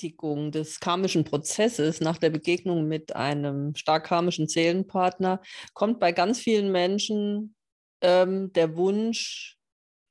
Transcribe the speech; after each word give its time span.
Bewältigung 0.00 0.50
des 0.50 0.80
karmischen 0.80 1.24
Prozesses 1.24 2.00
nach 2.00 2.18
der 2.18 2.30
Begegnung 2.30 2.88
mit 2.88 3.14
einem 3.14 3.74
stark 3.74 4.06
karmischen 4.06 4.48
Seelenpartner 4.48 5.42
kommt 5.74 6.00
bei 6.00 6.12
ganz 6.12 6.40
vielen 6.40 6.72
Menschen 6.72 7.54
ähm, 8.00 8.52
der 8.54 8.76
Wunsch 8.76 9.58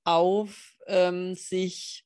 auf, 0.03 0.75
ähm, 0.87 1.33
sich 1.35 2.05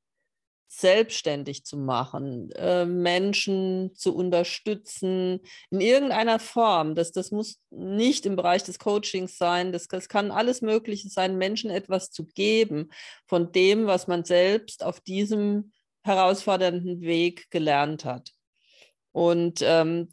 selbstständig 0.67 1.65
zu 1.65 1.77
machen, 1.77 2.51
äh, 2.53 2.85
Menschen 2.85 3.93
zu 3.93 4.15
unterstützen 4.15 5.41
in 5.69 5.81
irgendeiner 5.81 6.39
Form. 6.39 6.95
Das, 6.95 7.11
das 7.11 7.31
muss 7.31 7.59
nicht 7.69 8.25
im 8.25 8.35
Bereich 8.35 8.63
des 8.63 8.79
Coachings 8.79 9.37
sein, 9.37 9.71
das, 9.71 9.87
das 9.87 10.09
kann 10.09 10.31
alles 10.31 10.61
Mögliche 10.61 11.09
sein, 11.09 11.37
Menschen 11.37 11.69
etwas 11.69 12.09
zu 12.11 12.25
geben 12.25 12.89
von 13.27 13.51
dem, 13.51 13.85
was 13.85 14.07
man 14.07 14.23
selbst 14.23 14.83
auf 14.83 14.99
diesem 14.99 15.73
herausfordernden 16.03 17.01
Weg 17.01 17.49
gelernt 17.49 18.05
hat. 18.05 18.31
Und 19.11 19.59
ähm, 19.61 20.09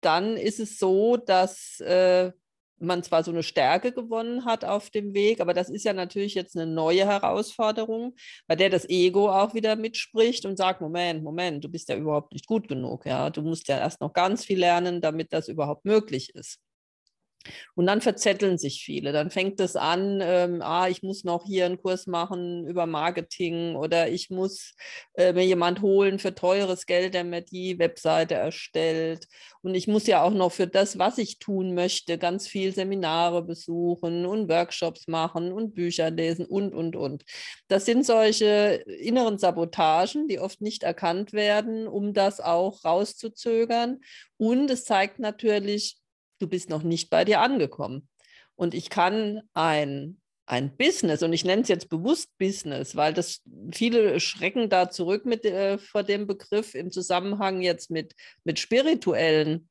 dann 0.00 0.36
ist 0.36 0.60
es 0.60 0.78
so, 0.78 1.16
dass 1.16 1.80
äh, 1.80 2.32
man 2.78 3.02
zwar 3.02 3.24
so 3.24 3.30
eine 3.30 3.42
Stärke 3.42 3.92
gewonnen 3.92 4.44
hat 4.44 4.64
auf 4.64 4.90
dem 4.90 5.14
Weg, 5.14 5.40
aber 5.40 5.54
das 5.54 5.70
ist 5.70 5.84
ja 5.84 5.92
natürlich 5.92 6.34
jetzt 6.34 6.56
eine 6.56 6.70
neue 6.70 7.06
Herausforderung, 7.06 8.14
bei 8.46 8.56
der 8.56 8.70
das 8.70 8.88
Ego 8.88 9.30
auch 9.30 9.54
wieder 9.54 9.76
mitspricht 9.76 10.44
und 10.44 10.56
sagt, 10.56 10.80
Moment, 10.80 11.22
Moment, 11.22 11.64
du 11.64 11.68
bist 11.68 11.88
ja 11.88 11.96
überhaupt 11.96 12.32
nicht 12.32 12.46
gut 12.46 12.68
genug, 12.68 13.06
ja, 13.06 13.30
du 13.30 13.42
musst 13.42 13.68
ja 13.68 13.78
erst 13.78 14.00
noch 14.00 14.12
ganz 14.12 14.44
viel 14.44 14.58
lernen, 14.58 15.00
damit 15.00 15.32
das 15.32 15.48
überhaupt 15.48 15.84
möglich 15.84 16.34
ist. 16.34 16.58
Und 17.74 17.86
dann 17.86 18.00
verzetteln 18.00 18.58
sich 18.58 18.84
viele. 18.84 19.12
Dann 19.12 19.30
fängt 19.30 19.60
es 19.60 19.76
an, 19.76 20.20
ähm, 20.22 20.62
ah, 20.62 20.88
ich 20.88 21.02
muss 21.02 21.24
noch 21.24 21.44
hier 21.46 21.66
einen 21.66 21.80
Kurs 21.80 22.06
machen 22.06 22.66
über 22.66 22.86
Marketing 22.86 23.76
oder 23.76 24.08
ich 24.08 24.30
muss 24.30 24.74
äh, 25.14 25.32
mir 25.32 25.44
jemand 25.44 25.82
holen 25.82 26.18
für 26.18 26.34
teures 26.34 26.86
Geld, 26.86 27.14
der 27.14 27.24
mir 27.24 27.42
die 27.42 27.78
Webseite 27.78 28.34
erstellt. 28.34 29.26
Und 29.62 29.74
ich 29.74 29.88
muss 29.88 30.06
ja 30.06 30.22
auch 30.22 30.32
noch 30.32 30.52
für 30.52 30.66
das, 30.66 30.98
was 30.98 31.18
ich 31.18 31.38
tun 31.38 31.74
möchte, 31.74 32.18
ganz 32.18 32.46
viel 32.46 32.74
Seminare 32.74 33.42
besuchen 33.42 34.26
und 34.26 34.48
Workshops 34.48 35.08
machen 35.08 35.52
und 35.52 35.74
Bücher 35.74 36.10
lesen 36.10 36.46
und, 36.46 36.74
und, 36.74 36.96
und. 36.96 37.24
Das 37.68 37.86
sind 37.86 38.04
solche 38.04 38.84
inneren 39.00 39.38
Sabotagen, 39.38 40.28
die 40.28 40.38
oft 40.38 40.60
nicht 40.60 40.82
erkannt 40.82 41.32
werden, 41.32 41.86
um 41.88 42.12
das 42.12 42.40
auch 42.40 42.84
rauszuzögern. 42.84 44.00
Und 44.36 44.70
es 44.70 44.84
zeigt 44.84 45.18
natürlich, 45.18 45.96
du 46.44 46.48
bist 46.50 46.68
noch 46.68 46.82
nicht 46.82 47.10
bei 47.10 47.24
dir 47.24 47.40
angekommen. 47.40 48.08
Und 48.54 48.74
ich 48.74 48.90
kann 48.90 49.42
ein, 49.54 50.20
ein 50.46 50.76
Business, 50.76 51.22
und 51.22 51.32
ich 51.32 51.44
nenne 51.44 51.62
es 51.62 51.68
jetzt 51.68 51.88
bewusst 51.88 52.30
Business, 52.38 52.94
weil 52.94 53.14
das 53.14 53.40
viele 53.72 54.20
schrecken 54.20 54.68
da 54.68 54.90
zurück 54.90 55.24
mit, 55.24 55.44
äh, 55.44 55.78
vor 55.78 56.02
dem 56.02 56.26
Begriff 56.26 56.74
im 56.74 56.90
Zusammenhang 56.90 57.62
jetzt 57.62 57.90
mit, 57.90 58.14
mit 58.44 58.58
spirituellen 58.58 59.68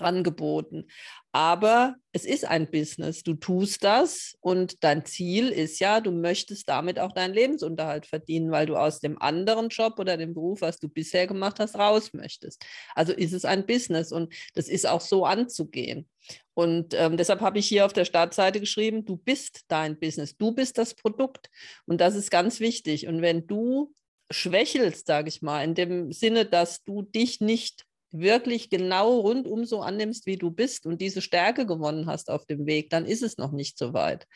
Angeboten. 0.00 0.86
Aber 1.32 1.96
es 2.12 2.24
ist 2.24 2.44
ein 2.44 2.70
Business. 2.70 3.22
Du 3.22 3.34
tust 3.34 3.84
das 3.84 4.36
und 4.40 4.82
dein 4.82 5.04
Ziel 5.04 5.48
ist 5.48 5.78
ja, 5.78 6.00
du 6.00 6.10
möchtest 6.10 6.68
damit 6.68 6.98
auch 6.98 7.12
deinen 7.12 7.34
Lebensunterhalt 7.34 8.06
verdienen, 8.06 8.50
weil 8.50 8.66
du 8.66 8.76
aus 8.76 9.00
dem 9.00 9.20
anderen 9.20 9.68
Job 9.68 9.98
oder 9.98 10.16
dem 10.16 10.34
Beruf, 10.34 10.60
was 10.60 10.78
du 10.78 10.88
bisher 10.88 11.26
gemacht 11.26 11.60
hast, 11.60 11.76
raus 11.76 12.12
möchtest. 12.12 12.64
Also 12.94 13.12
ist 13.12 13.32
es 13.32 13.44
ein 13.44 13.66
Business 13.66 14.12
und 14.12 14.34
das 14.54 14.68
ist 14.68 14.86
auch 14.86 15.00
so 15.00 15.24
anzugehen. 15.24 16.08
Und 16.54 16.94
ähm, 16.94 17.16
deshalb 17.16 17.40
habe 17.40 17.58
ich 17.58 17.68
hier 17.68 17.84
auf 17.84 17.92
der 17.92 18.06
Startseite 18.06 18.60
geschrieben, 18.60 19.04
du 19.04 19.16
bist 19.16 19.64
dein 19.68 19.98
Business, 19.98 20.36
du 20.36 20.52
bist 20.52 20.78
das 20.78 20.94
Produkt. 20.94 21.50
Und 21.86 22.00
das 22.00 22.14
ist 22.14 22.30
ganz 22.30 22.60
wichtig. 22.60 23.06
Und 23.06 23.20
wenn 23.20 23.46
du 23.46 23.92
schwächelst, 24.30 25.06
sage 25.06 25.28
ich 25.28 25.42
mal, 25.42 25.62
in 25.62 25.74
dem 25.74 26.12
Sinne, 26.12 26.46
dass 26.46 26.82
du 26.82 27.02
dich 27.02 27.40
nicht 27.40 27.85
wirklich 28.10 28.70
genau 28.70 29.20
rundum 29.20 29.64
so 29.64 29.80
annimmst, 29.80 30.26
wie 30.26 30.36
du 30.36 30.50
bist 30.50 30.86
und 30.86 31.00
diese 31.00 31.20
Stärke 31.20 31.66
gewonnen 31.66 32.06
hast 32.06 32.30
auf 32.30 32.46
dem 32.46 32.66
Weg, 32.66 32.90
dann 32.90 33.06
ist 33.06 33.22
es 33.22 33.36
noch 33.36 33.52
nicht 33.52 33.78
so 33.78 33.92
weit. 33.92 34.26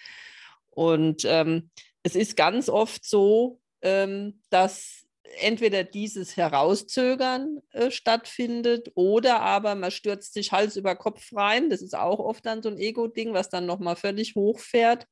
Und 0.70 1.24
ähm, 1.24 1.70
es 2.02 2.14
ist 2.14 2.36
ganz 2.36 2.68
oft 2.68 3.04
so, 3.04 3.60
ähm, 3.82 4.40
dass 4.50 5.04
entweder 5.40 5.84
dieses 5.84 6.36
Herauszögern 6.36 7.60
äh, 7.72 7.90
stattfindet 7.90 8.90
oder 8.94 9.40
aber 9.40 9.74
man 9.74 9.90
stürzt 9.90 10.34
sich 10.34 10.52
Hals 10.52 10.76
über 10.76 10.96
Kopf 10.96 11.32
rein. 11.34 11.70
Das 11.70 11.82
ist 11.82 11.96
auch 11.96 12.18
oft 12.18 12.44
dann 12.46 12.62
so 12.62 12.68
ein 12.68 12.78
Ego-Ding, 12.78 13.32
was 13.32 13.48
dann 13.48 13.66
nochmal 13.66 13.96
völlig 13.96 14.34
hochfährt 14.34 15.06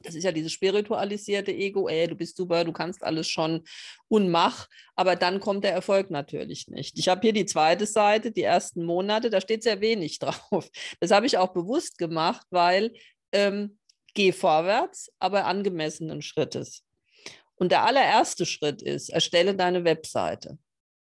das 0.00 0.14
ist 0.14 0.24
ja 0.24 0.32
dieses 0.32 0.52
spiritualisierte 0.52 1.52
Ego, 1.52 1.88
ey, 1.88 2.06
du 2.06 2.14
bist 2.14 2.36
super, 2.36 2.64
du 2.64 2.72
kannst 2.72 3.02
alles 3.02 3.28
schon 3.28 3.64
und 4.08 4.30
mach, 4.30 4.68
aber 4.96 5.16
dann 5.16 5.40
kommt 5.40 5.64
der 5.64 5.72
Erfolg 5.72 6.10
natürlich 6.10 6.68
nicht. 6.68 6.98
Ich 6.98 7.08
habe 7.08 7.20
hier 7.22 7.32
die 7.32 7.46
zweite 7.46 7.86
Seite, 7.86 8.30
die 8.30 8.42
ersten 8.42 8.84
Monate, 8.84 9.30
da 9.30 9.40
steht 9.40 9.62
sehr 9.62 9.80
wenig 9.80 10.18
drauf. 10.20 10.68
Das 11.00 11.10
habe 11.10 11.26
ich 11.26 11.38
auch 11.38 11.52
bewusst 11.52 11.98
gemacht, 11.98 12.46
weil 12.50 12.92
ähm, 13.32 13.78
geh 14.14 14.32
vorwärts, 14.32 15.10
aber 15.18 15.46
angemessenen 15.46 16.22
Schrittes. 16.22 16.84
Und 17.56 17.70
der 17.72 17.84
allererste 17.84 18.46
Schritt 18.46 18.82
ist, 18.82 19.10
erstelle 19.10 19.54
deine 19.54 19.84
Webseite. 19.84 20.58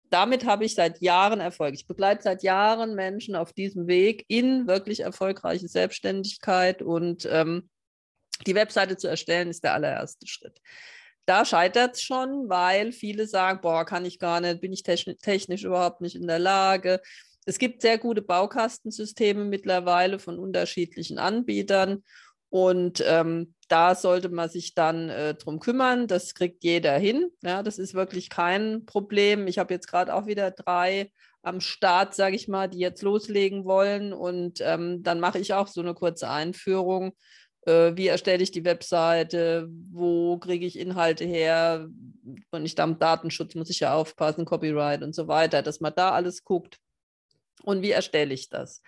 Damit 0.10 0.46
habe 0.46 0.66
ich 0.66 0.76
seit 0.76 1.02
Jahren 1.02 1.40
Erfolg. 1.40 1.74
Ich 1.74 1.88
begleite 1.88 2.24
seit 2.24 2.44
Jahren 2.44 2.96
Menschen 2.96 3.36
auf 3.36 3.54
diesem 3.54 3.88
Weg 3.88 4.26
in 4.28 4.68
wirklich 4.68 5.00
erfolgreiche 5.00 5.70
Selbstständigkeit 5.70 6.82
und 6.82 7.26
ähm, 7.32 7.70
die 8.46 8.56
Webseite 8.56 8.98
zu 8.98 9.08
erstellen 9.08 9.50
ist 9.50 9.64
der 9.64 9.74
allererste 9.74 10.28
Schritt. 10.28 10.62
Da 11.26 11.46
scheitert 11.46 11.96
es 11.96 12.02
schon, 12.02 12.50
weil 12.50 12.92
viele 12.92 13.28
sagen, 13.28 13.62
boah, 13.62 13.86
kann 13.86 14.06
ich 14.06 14.20
gar 14.20 14.42
nicht, 14.42 14.62
bin 14.62 14.74
ich 14.74 14.84
technisch 14.84 15.64
überhaupt 15.64 16.02
nicht 16.02 16.16
in 16.16 16.28
der 16.28 16.40
Lage. 16.40 17.02
Es 17.46 17.58
gibt 17.58 17.82
sehr 17.82 17.98
gute 17.98 18.22
Baukastensysteme 18.22 19.46
mittlerweile 19.46 20.20
von 20.20 20.40
unterschiedlichen 20.40 21.20
Anbietern 21.20 22.04
und 22.52 23.02
ähm, 23.08 23.56
da 23.70 23.96
sollte 23.96 24.28
man 24.28 24.50
sich 24.50 24.76
dann 24.76 25.10
äh, 25.10 25.36
drum 25.36 25.60
kümmern. 25.60 26.08
Das 26.08 26.34
kriegt 26.34 26.66
jeder 26.66 26.98
hin. 26.98 27.32
Ja, 27.42 27.64
das 27.64 27.80
ist 27.80 27.94
wirklich 27.94 28.30
kein 28.30 28.86
Problem. 28.86 29.48
Ich 29.48 29.58
habe 29.58 29.74
jetzt 29.74 29.88
gerade 29.88 30.14
auch 30.14 30.26
wieder 30.26 30.52
drei 30.52 31.14
am 31.44 31.62
Start, 31.62 32.14
sage 32.14 32.36
ich 32.36 32.50
mal, 32.50 32.68
die 32.68 32.80
jetzt 32.80 33.04
loslegen 33.04 33.64
wollen. 33.64 34.12
Und 34.12 34.60
ähm, 34.60 35.02
dann 35.02 35.22
mache 35.22 35.40
ich 35.40 35.54
auch 35.54 35.68
so 35.68 35.80
eine 35.80 35.94
kurze 35.94 36.30
Einführung 36.30 37.14
wie 37.66 38.08
erstelle 38.08 38.44
ich 38.44 38.52
die 38.52 38.66
Webseite, 38.66 39.68
wo 39.92 40.38
kriege 40.38 40.66
ich 40.66 40.80
Inhalte 40.80 41.26
her, 41.26 41.88
und 42.52 42.66
ich 42.66 42.76
da 42.76 42.84
am 42.84 43.00
Datenschutz 43.00 43.56
muss 43.56 43.70
ich 43.70 43.82
ja 43.82 43.94
aufpassen, 43.94 44.46
Copyright 44.46 45.04
und 45.04 45.14
so 45.14 45.28
weiter, 45.28 45.62
dass 45.62 45.80
man 45.80 45.94
da 45.96 46.12
alles 46.12 46.44
guckt. 46.44 46.78
Und 47.64 47.82
wie 47.82 47.92
erstelle 47.92 48.34
ich 48.34 48.50
das? 48.50 48.82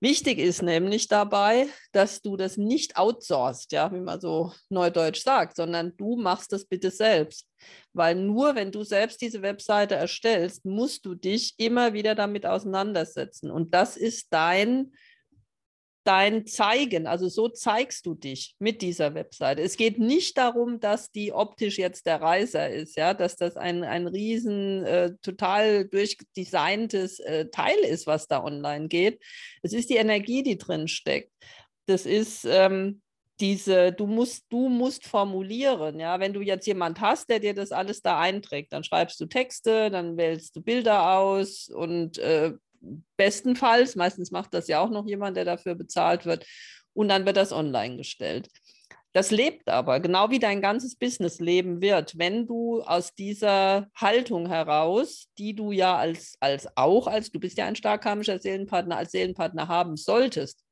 Wichtig 0.00 0.38
ist 0.38 0.62
nämlich 0.62 1.08
dabei, 1.08 1.66
dass 1.90 2.22
du 2.22 2.36
das 2.36 2.56
nicht 2.56 2.96
outsourcest, 2.96 3.72
ja, 3.72 3.92
wie 3.92 3.98
man 3.98 4.20
so 4.20 4.52
neudeutsch 4.68 5.24
sagt, 5.24 5.56
sondern 5.56 5.96
du 5.96 6.16
machst 6.16 6.52
das 6.52 6.66
bitte 6.66 6.92
selbst. 6.92 7.48
Weil 7.92 8.14
nur 8.14 8.54
wenn 8.54 8.70
du 8.70 8.84
selbst 8.84 9.20
diese 9.20 9.42
Webseite 9.42 9.96
erstellst, 9.96 10.64
musst 10.64 11.04
du 11.04 11.16
dich 11.16 11.54
immer 11.56 11.94
wieder 11.94 12.14
damit 12.14 12.46
auseinandersetzen. 12.46 13.50
Und 13.50 13.74
das 13.74 13.96
ist 13.96 14.28
dein 14.30 14.92
dein 16.08 16.46
Zeigen, 16.46 17.06
also 17.06 17.28
so 17.28 17.50
zeigst 17.50 18.06
du 18.06 18.14
dich 18.14 18.54
mit 18.58 18.80
dieser 18.80 19.12
Webseite. 19.12 19.60
Es 19.60 19.76
geht 19.76 19.98
nicht 19.98 20.38
darum, 20.38 20.80
dass 20.80 21.12
die 21.12 21.34
optisch 21.34 21.76
jetzt 21.76 22.06
der 22.06 22.22
Reiser 22.22 22.70
ist, 22.70 22.96
ja, 22.96 23.12
dass 23.12 23.36
das 23.36 23.58
ein, 23.58 23.84
ein 23.84 24.06
riesen, 24.06 24.84
äh, 24.86 25.12
total 25.20 25.86
durchdesigntes 25.86 27.20
äh, 27.20 27.50
Teil 27.50 27.76
ist, 27.80 28.06
was 28.06 28.26
da 28.26 28.42
online 28.42 28.88
geht. 28.88 29.22
Es 29.62 29.74
ist 29.74 29.90
die 29.90 29.96
Energie, 29.96 30.42
die 30.42 30.56
drin 30.56 30.88
steckt. 30.88 31.30
Das 31.84 32.06
ist 32.06 32.46
ähm, 32.46 33.02
diese, 33.38 33.92
du 33.92 34.06
musst, 34.06 34.46
du 34.48 34.70
musst 34.70 35.06
formulieren, 35.06 36.00
ja, 36.00 36.20
wenn 36.20 36.32
du 36.32 36.40
jetzt 36.40 36.66
jemand 36.66 37.02
hast, 37.02 37.28
der 37.28 37.38
dir 37.38 37.52
das 37.52 37.70
alles 37.70 38.00
da 38.00 38.18
einträgt, 38.18 38.72
dann 38.72 38.82
schreibst 38.82 39.20
du 39.20 39.26
Texte, 39.26 39.90
dann 39.90 40.16
wählst 40.16 40.56
du 40.56 40.62
Bilder 40.62 41.18
aus 41.18 41.68
und 41.68 42.16
äh, 42.16 42.54
bestenfalls, 43.16 43.96
meistens 43.96 44.30
macht 44.30 44.54
das 44.54 44.68
ja 44.68 44.80
auch 44.80 44.90
noch 44.90 45.06
jemand, 45.06 45.36
der 45.36 45.44
dafür 45.44 45.74
bezahlt 45.74 46.26
wird, 46.26 46.46
und 46.94 47.08
dann 47.08 47.26
wird 47.26 47.36
das 47.36 47.52
online 47.52 47.96
gestellt. 47.96 48.48
Das 49.12 49.30
lebt 49.30 49.68
aber, 49.68 50.00
genau 50.00 50.30
wie 50.30 50.38
dein 50.38 50.60
ganzes 50.60 50.94
Business 50.94 51.40
leben 51.40 51.80
wird, 51.80 52.18
wenn 52.18 52.46
du 52.46 52.82
aus 52.82 53.14
dieser 53.14 53.88
Haltung 53.94 54.46
heraus, 54.46 55.28
die 55.38 55.54
du 55.54 55.72
ja 55.72 55.96
als, 55.96 56.36
als 56.40 56.68
auch, 56.76 57.06
als 57.06 57.30
du 57.30 57.40
bist 57.40 57.56
ja 57.56 57.66
ein 57.66 57.76
stark 57.76 58.02
karmischer 58.02 58.38
Seelenpartner, 58.38 58.96
als 58.96 59.12
Seelenpartner 59.12 59.66
haben 59.68 59.96
solltest, 59.96 60.62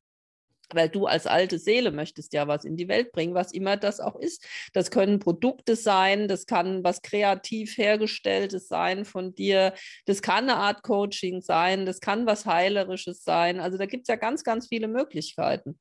weil 0.75 0.89
du 0.89 1.07
als 1.07 1.27
alte 1.27 1.59
Seele 1.59 1.91
möchtest 1.91 2.33
ja 2.33 2.49
was 2.49 2.65
in 2.65 2.77
die 2.77 2.89
Welt 2.89 3.13
bringen, 3.13 3.35
was 3.35 3.53
immer 3.53 3.77
das 3.77 4.01
auch 4.01 4.17
ist. 4.17 4.47
Das 4.73 4.91
können 4.91 5.19
Produkte 5.19 5.77
sein, 5.77 6.29
das 6.29 6.47
kann 6.47 6.85
was 6.85 7.03
kreativ 7.03 7.77
hergestelltes 7.77 8.69
sein 8.69 9.05
von 9.05 9.35
dir, 9.35 9.75
das 10.07 10.23
kann 10.23 10.49
eine 10.49 10.57
Art 10.57 10.83
Coaching 10.83 11.41
sein, 11.41 11.87
das 11.87 12.01
kann 12.01 12.27
was 12.27 12.47
Heilerisches 12.47 13.25
sein. 13.25 13.61
Also 13.61 13.79
da 13.79 13.87
gibt 13.87 14.03
es 14.03 14.09
ja 14.09 14.17
ganz, 14.17 14.45
ganz 14.45 14.69
viele 14.69 14.89
Möglichkeiten. 14.89 15.79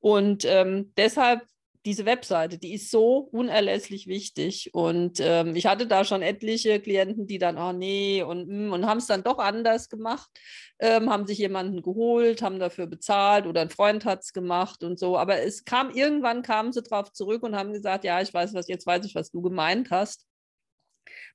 Und 0.00 0.44
ähm, 0.44 0.92
deshalb 0.96 1.40
diese 1.84 2.06
Webseite, 2.06 2.58
die 2.58 2.74
ist 2.74 2.90
so 2.90 3.18
unerlässlich 3.18 4.06
wichtig. 4.06 4.70
Und 4.72 5.20
ähm, 5.20 5.54
ich 5.54 5.66
hatte 5.66 5.86
da 5.86 6.04
schon 6.04 6.22
etliche 6.22 6.80
Klienten, 6.80 7.26
die 7.26 7.38
dann, 7.38 7.58
oh 7.58 7.72
nee, 7.72 8.22
und, 8.22 8.48
mm, 8.48 8.72
und 8.72 8.86
haben 8.86 8.98
es 8.98 9.06
dann 9.06 9.22
doch 9.22 9.38
anders 9.38 9.88
gemacht, 9.88 10.30
ähm, 10.78 11.10
haben 11.10 11.26
sich 11.26 11.38
jemanden 11.38 11.82
geholt, 11.82 12.42
haben 12.42 12.58
dafür 12.58 12.86
bezahlt 12.86 13.46
oder 13.46 13.60
ein 13.60 13.70
Freund 13.70 14.04
hat 14.04 14.22
es 14.22 14.32
gemacht 14.32 14.82
und 14.82 14.98
so. 14.98 15.18
Aber 15.18 15.42
es 15.42 15.64
kam 15.64 15.90
irgendwann, 15.90 16.42
kamen 16.42 16.72
sie 16.72 16.82
drauf 16.82 17.12
zurück 17.12 17.42
und 17.42 17.54
haben 17.54 17.72
gesagt, 17.72 18.04
ja, 18.04 18.20
ich 18.20 18.32
weiß 18.32 18.54
was, 18.54 18.68
jetzt 18.68 18.86
weiß 18.86 19.04
ich, 19.04 19.14
was 19.14 19.30
du 19.30 19.42
gemeint 19.42 19.90
hast. 19.90 20.26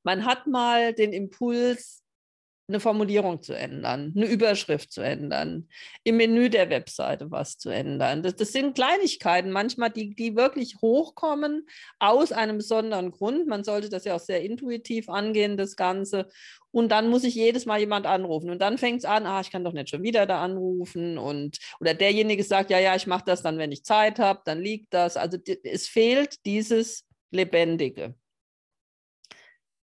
Man 0.04 0.26
hat 0.26 0.48
mal 0.48 0.94
den 0.94 1.14
Impuls, 1.14 2.04
eine 2.70 2.80
Formulierung 2.80 3.42
zu 3.42 3.54
ändern, 3.54 4.14
eine 4.16 4.28
Überschrift 4.28 4.92
zu 4.92 5.02
ändern, 5.02 5.68
im 6.04 6.18
Menü 6.18 6.50
der 6.50 6.70
Webseite 6.70 7.32
was 7.32 7.58
zu 7.58 7.70
ändern. 7.70 8.24
Das, 8.24 8.36
das, 8.36 8.52
sind 8.52 8.76
Kleinigkeiten 8.76 9.52
manchmal, 9.52 9.90
die, 9.90 10.16
die 10.16 10.36
wirklich 10.36 10.78
hochkommen 10.82 11.68
aus 11.98 12.32
einem 12.32 12.58
besonderen 12.58 13.12
Grund. 13.12 13.48
Man 13.48 13.64
sollte 13.64 13.90
das 13.90 14.06
ja 14.06 14.16
auch 14.16 14.20
sehr 14.20 14.44
intuitiv 14.44 15.10
angehen, 15.10 15.58
das 15.58 15.76
Ganze. 15.76 16.28
Und 16.72 16.92
dann 16.92 17.10
muss 17.10 17.24
ich 17.24 17.36
jedes 17.36 17.66
Mal 17.66 17.80
jemand 17.80 18.06
anrufen. 18.06 18.50
Und 18.52 18.60
dann 18.62 18.78
fängt 18.78 19.00
es 19.00 19.06
an, 19.06 19.26
ah, 19.26 19.42
ich 19.42 19.52
kann 19.52 19.64
doch 19.64 19.74
nicht 19.74 19.90
schon 19.90 20.04
wieder 20.04 20.26
da 20.26 20.44
anrufen. 20.44 21.18
Und, 21.18 21.58
oder 21.80 21.96
derjenige 21.96 22.44
sagt, 22.44 22.70
ja, 22.70 22.80
ja, 22.80 22.96
ich 22.96 23.08
mache 23.08 23.24
das 23.26 23.42
dann, 23.42 23.58
wenn 23.58 23.72
ich 23.72 23.84
Zeit 23.84 24.20
habe, 24.20 24.42
dann 24.46 24.62
liegt 24.62 24.94
das. 24.94 25.18
Also 25.18 25.38
es 25.64 25.88
fehlt 25.88 26.46
dieses 26.46 27.06
Lebendige. 27.32 28.14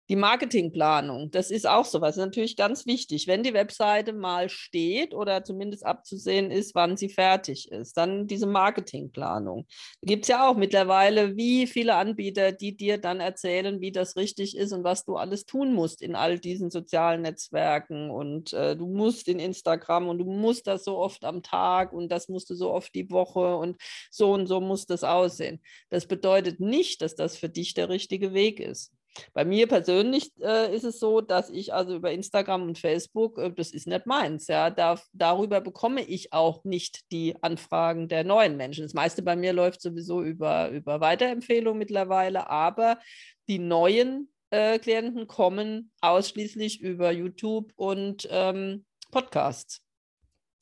Die 0.09 0.15
Marketingplanung, 0.15 1.29
das 1.29 1.51
ist 1.51 1.67
auch 1.67 1.85
sowas, 1.85 2.17
natürlich 2.17 2.55
ganz 2.55 2.87
wichtig. 2.87 3.27
Wenn 3.27 3.43
die 3.43 3.53
Webseite 3.53 4.11
mal 4.11 4.49
steht 4.49 5.13
oder 5.13 5.43
zumindest 5.43 5.85
abzusehen 5.85 6.49
ist, 6.49 6.73
wann 6.73 6.97
sie 6.97 7.09
fertig 7.09 7.71
ist, 7.71 7.95
dann 7.95 8.25
diese 8.25 8.47
Marketingplanung. 8.47 9.67
Da 10.01 10.07
gibt 10.07 10.25
es 10.25 10.29
ja 10.29 10.49
auch 10.49 10.57
mittlerweile 10.57 11.37
wie 11.37 11.67
viele 11.67 11.93
Anbieter, 11.93 12.51
die 12.51 12.75
dir 12.75 12.97
dann 12.97 13.19
erzählen, 13.19 13.81
wie 13.81 13.91
das 13.91 14.15
richtig 14.15 14.57
ist 14.57 14.73
und 14.73 14.83
was 14.83 15.05
du 15.05 15.15
alles 15.15 15.45
tun 15.45 15.73
musst 15.75 16.01
in 16.01 16.15
all 16.15 16.39
diesen 16.39 16.71
sozialen 16.71 17.21
Netzwerken. 17.21 18.09
Und 18.09 18.51
äh, 18.53 18.75
du 18.75 18.87
musst 18.87 19.27
in 19.27 19.37
Instagram 19.37 20.07
und 20.09 20.17
du 20.17 20.25
musst 20.25 20.65
das 20.65 20.85
so 20.85 20.97
oft 20.97 21.23
am 21.23 21.43
Tag 21.43 21.93
und 21.93 22.09
das 22.11 22.29
musst 22.29 22.49
du 22.49 22.55
so 22.55 22.71
oft 22.71 22.95
die 22.95 23.11
Woche 23.11 23.57
und 23.57 23.77
so 24.09 24.33
und 24.33 24.47
so 24.47 24.59
muss 24.59 24.87
das 24.87 25.03
aussehen. 25.03 25.61
Das 25.89 26.07
bedeutet 26.07 26.59
nicht, 26.59 27.03
dass 27.03 27.13
das 27.13 27.37
für 27.37 27.49
dich 27.49 27.75
der 27.75 27.89
richtige 27.89 28.33
Weg 28.33 28.59
ist. 28.59 28.91
Bei 29.33 29.43
mir 29.45 29.67
persönlich 29.67 30.31
äh, 30.41 30.73
ist 30.73 30.83
es 30.83 30.99
so, 30.99 31.21
dass 31.21 31.49
ich 31.49 31.73
also 31.73 31.95
über 31.95 32.11
Instagram 32.11 32.63
und 32.63 32.77
Facebook, 32.77 33.37
äh, 33.37 33.51
das 33.51 33.71
ist 33.71 33.87
nicht 33.87 34.05
meins, 34.05 34.47
ja, 34.47 34.69
da, 34.69 34.99
darüber 35.13 35.61
bekomme 35.61 36.01
ich 36.01 36.33
auch 36.33 36.63
nicht 36.63 37.11
die 37.11 37.35
Anfragen 37.41 38.07
der 38.07 38.23
neuen 38.23 38.57
Menschen. 38.57 38.83
Das 38.83 38.93
meiste 38.93 39.21
bei 39.21 39.35
mir 39.35 39.53
läuft 39.53 39.81
sowieso 39.81 40.23
über, 40.23 40.69
über 40.69 41.01
Weiterempfehlung 41.01 41.77
mittlerweile, 41.77 42.49
aber 42.49 42.99
die 43.47 43.59
neuen 43.59 44.31
äh, 44.51 44.79
Klienten 44.79 45.27
kommen 45.27 45.91
ausschließlich 46.01 46.81
über 46.81 47.11
YouTube 47.11 47.71
und 47.75 48.27
ähm, 48.31 48.85
Podcasts. 49.11 49.81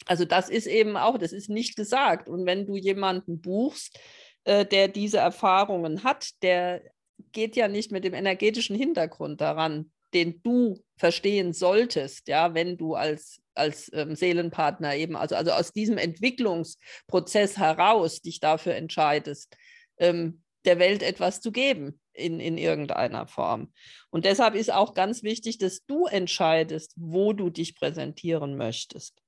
Also 0.06 0.26
das 0.26 0.50
ist 0.50 0.68
eben 0.68 0.96
auch, 0.96 1.18
das 1.18 1.34
ist 1.34 1.50
nicht 1.50 1.76
gesagt. 1.76 2.30
Und 2.30 2.46
wenn 2.46 2.66
du 2.66 2.78
jemanden 2.78 3.42
buchst, 3.42 4.00
äh, 4.46 4.66
der 4.66 4.88
diese 4.88 5.18
Erfahrungen 5.18 6.04
hat, 6.04 6.30
der 6.42 6.82
geht 7.32 7.56
ja 7.56 7.68
nicht 7.68 7.92
mit 7.92 8.04
dem 8.04 8.14
energetischen 8.14 8.76
Hintergrund 8.76 9.42
daran, 9.42 9.92
den 10.14 10.42
du 10.42 10.84
verstehen 10.98 11.54
solltest, 11.54 12.28
ja, 12.28 12.54
wenn 12.54 12.78
du 12.78 12.96
als, 12.96 13.42
als 13.54 13.92
ähm, 13.94 14.16
Seelenpartner 14.16 14.96
eben, 14.96 15.16
also, 15.16 15.36
also 15.36 15.52
aus 15.52 15.74
diesem 15.74 15.98
Entwicklungsprozess 15.98 17.58
heraus 17.58 18.22
dich 18.22 18.40
dafür 18.40 18.76
entscheidest, 18.76 19.56
ähm, 19.98 20.42
der 20.66 20.80
Welt 20.80 21.04
etwas 21.04 21.42
zu 21.42 21.52
geben 21.52 22.00
in, 22.14 22.40
in 22.40 22.58
irgendeiner 22.58 23.28
Form. 23.28 23.72
Und 24.10 24.26
deshalb 24.26 24.56
ist 24.56 24.72
auch 24.72 24.94
ganz 24.94 25.24
wichtig, 25.24 25.58
dass 25.58 25.86
du 25.86 26.06
entscheidest, 26.08 26.94
wo 26.96 27.34
du 27.34 27.50
dich 27.50 27.76
präsentieren 27.76 28.58
möchtest. 28.58 29.22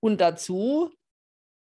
Und 0.00 0.20
dazu 0.20 0.92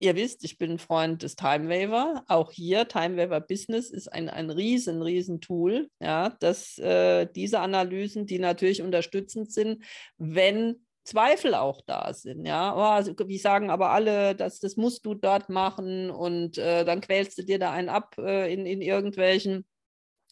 Ihr 0.02 0.16
wisst, 0.16 0.46
ich 0.46 0.58
bin 0.58 0.80
Freund 0.80 1.24
des 1.24 1.36
Timewaver. 1.36 2.24
Auch 2.28 2.52
hier, 2.52 2.88
Timewaver 2.88 3.42
Business 3.42 3.90
ist 3.90 4.08
ein, 4.08 4.30
ein 4.30 4.50
riesen, 4.50 5.02
riesen 5.02 5.42
Tool. 5.42 5.90
Ja, 6.00 6.30
dass 6.40 6.78
äh, 6.78 7.28
diese 7.36 7.60
Analysen, 7.60 8.26
die 8.26 8.40
natürlich 8.40 8.82
unterstützend 8.82 9.52
sind, 9.52 9.84
wenn 10.18 10.86
Zweifel 11.04 11.54
auch 11.56 11.82
da 11.86 12.14
sind. 12.14 12.46
Ja, 12.46 12.76
oh, 12.76 12.96
also, 12.96 13.14
wie 13.28 13.38
sagen 13.38 13.70
aber 13.70 13.90
alle, 13.90 14.36
das, 14.36 14.60
das 14.60 14.78
musst 14.78 15.06
du 15.06 15.16
dort 15.16 15.50
machen 15.50 16.12
und 16.12 16.58
äh, 16.58 16.86
dann 16.86 17.02
quälst 17.02 17.38
du 17.38 17.44
dir 17.44 17.60
da 17.60 17.72
einen 17.72 17.90
ab 17.90 18.16
äh, 18.20 18.54
in, 18.54 18.66
in 18.66 18.82
irgendwelchen 18.82 19.66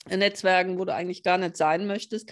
Netzwerken, 0.09 0.79
wo 0.79 0.85
du 0.85 0.93
eigentlich 0.93 1.23
gar 1.23 1.37
nicht 1.37 1.57
sein 1.57 1.87
möchtest. 1.87 2.31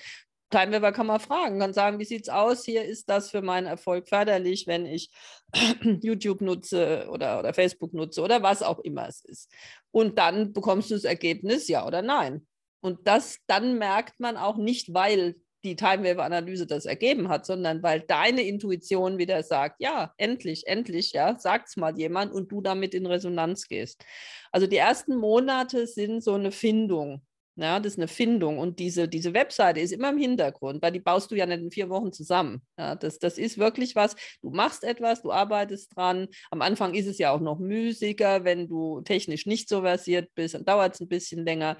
Timeweaver 0.49 0.91
kann 0.91 1.07
man 1.07 1.19
fragen, 1.19 1.59
kann 1.59 1.73
sagen, 1.73 1.99
wie 1.99 2.05
sieht 2.05 2.23
es 2.23 2.29
aus? 2.29 2.65
Hier 2.65 2.85
ist 2.85 3.09
das 3.09 3.31
für 3.31 3.41
meinen 3.41 3.67
Erfolg 3.67 4.07
förderlich, 4.07 4.67
wenn 4.67 4.85
ich 4.85 5.09
YouTube 6.01 6.41
nutze 6.41 7.07
oder, 7.09 7.39
oder 7.39 7.53
Facebook 7.53 7.93
nutze 7.93 8.21
oder 8.21 8.43
was 8.43 8.61
auch 8.61 8.79
immer 8.79 9.07
es 9.07 9.23
ist. 9.23 9.51
Und 9.91 10.17
dann 10.19 10.53
bekommst 10.53 10.91
du 10.91 10.95
das 10.95 11.03
Ergebnis, 11.03 11.67
ja 11.67 11.85
oder 11.85 12.01
nein. 12.01 12.47
Und 12.81 13.07
das 13.07 13.39
dann 13.47 13.77
merkt 13.77 14.19
man 14.19 14.37
auch 14.37 14.57
nicht, 14.57 14.93
weil 14.93 15.35
die 15.65 15.75
Timewave-Analyse 15.75 16.67
das 16.67 16.85
ergeben 16.85 17.27
hat, 17.27 17.45
sondern 17.45 17.81
weil 17.83 18.01
deine 18.01 18.43
Intuition 18.43 19.17
wieder 19.17 19.41
sagt, 19.43 19.81
ja, 19.81 20.13
endlich, 20.17 20.67
endlich, 20.67 21.11
ja, 21.11 21.37
sagt's 21.39 21.75
mal 21.75 21.97
jemand 21.97 22.31
und 22.31 22.51
du 22.51 22.61
damit 22.61 22.93
in 22.93 23.07
Resonanz 23.07 23.67
gehst. 23.67 24.05
Also 24.51 24.67
die 24.67 24.77
ersten 24.77 25.17
Monate 25.17 25.87
sind 25.87 26.23
so 26.23 26.35
eine 26.35 26.51
Findung. 26.51 27.23
Ja, 27.57 27.79
das 27.79 27.93
ist 27.93 27.99
eine 27.99 28.09
Findung. 28.09 28.59
Und 28.59 28.79
diese, 28.79 29.07
diese 29.07 29.33
Webseite 29.33 29.79
ist 29.79 29.91
immer 29.91 30.09
im 30.09 30.17
Hintergrund, 30.17 30.81
weil 30.81 30.91
die 30.91 30.99
baust 30.99 31.31
du 31.31 31.35
ja 31.35 31.45
nicht 31.45 31.61
in 31.61 31.71
vier 31.71 31.89
Wochen 31.89 32.11
zusammen. 32.11 32.61
Ja, 32.77 32.95
das, 32.95 33.17
das 33.17 33.37
ist 33.37 33.57
wirklich 33.57 33.95
was. 33.95 34.15
Du 34.41 34.49
machst 34.49 34.83
etwas, 34.83 35.21
du 35.21 35.31
arbeitest 35.31 35.95
dran. 35.95 36.27
Am 36.51 36.61
Anfang 36.61 36.93
ist 36.93 37.07
es 37.07 37.17
ja 37.17 37.31
auch 37.31 37.39
noch 37.39 37.59
müßiger, 37.59 38.43
wenn 38.43 38.67
du 38.67 39.01
technisch 39.01 39.45
nicht 39.45 39.69
so 39.69 39.81
versiert 39.81 40.29
bist, 40.35 40.53
dann 40.53 40.65
dauert 40.65 40.95
es 40.95 40.99
ein 40.99 41.07
bisschen 41.07 41.45
länger. 41.45 41.77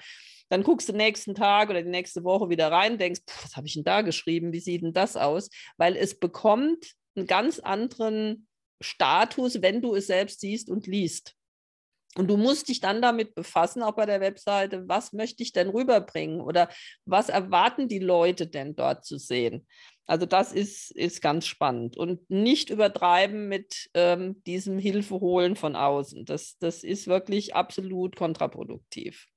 Dann 0.49 0.63
guckst 0.63 0.87
du 0.87 0.93
den 0.93 0.97
nächsten 0.97 1.35
Tag 1.35 1.69
oder 1.69 1.81
die 1.81 1.89
nächste 1.89 2.23
Woche 2.23 2.49
wieder 2.49 2.71
rein, 2.71 2.97
denkst, 2.97 3.21
was 3.43 3.57
habe 3.57 3.67
ich 3.67 3.73
denn 3.73 3.83
da 3.83 4.01
geschrieben? 4.01 4.53
Wie 4.53 4.59
sieht 4.59 4.81
denn 4.81 4.93
das 4.93 5.17
aus? 5.17 5.49
Weil 5.77 5.97
es 5.97 6.17
bekommt 6.17 6.93
einen 7.15 7.27
ganz 7.27 7.59
anderen 7.59 8.47
Status, 8.79 9.61
wenn 9.61 9.81
du 9.81 9.95
es 9.95 10.07
selbst 10.07 10.39
siehst 10.39 10.69
und 10.69 10.87
liest. 10.87 11.35
Und 12.17 12.27
du 12.27 12.37
musst 12.37 12.69
dich 12.69 12.79
dann 12.79 13.01
damit 13.01 13.35
befassen, 13.35 13.83
auch 13.83 13.95
bei 13.95 14.05
der 14.05 14.21
Webseite, 14.21 14.87
was 14.87 15.11
möchte 15.11 15.43
ich 15.43 15.51
denn 15.51 15.69
rüberbringen 15.69 16.39
oder 16.39 16.69
was 17.05 17.29
erwarten 17.29 17.87
die 17.87 17.99
Leute 17.99 18.47
denn 18.47 18.75
dort 18.75 19.05
zu 19.05 19.17
sehen. 19.17 19.67
Also 20.07 20.25
das 20.25 20.53
ist, 20.53 20.91
ist 20.91 21.21
ganz 21.21 21.45
spannend. 21.45 21.97
Und 21.97 22.29
nicht 22.29 22.69
übertreiben 22.69 23.47
mit 23.49 23.89
ähm, 23.93 24.41
diesem 24.43 24.77
Hilfeholen 24.77 25.55
von 25.55 25.75
außen. 25.75 26.25
Das, 26.25 26.57
das 26.59 26.83
ist 26.83 27.07
wirklich 27.07 27.55
absolut 27.55 28.15
kontraproduktiv 28.15 29.27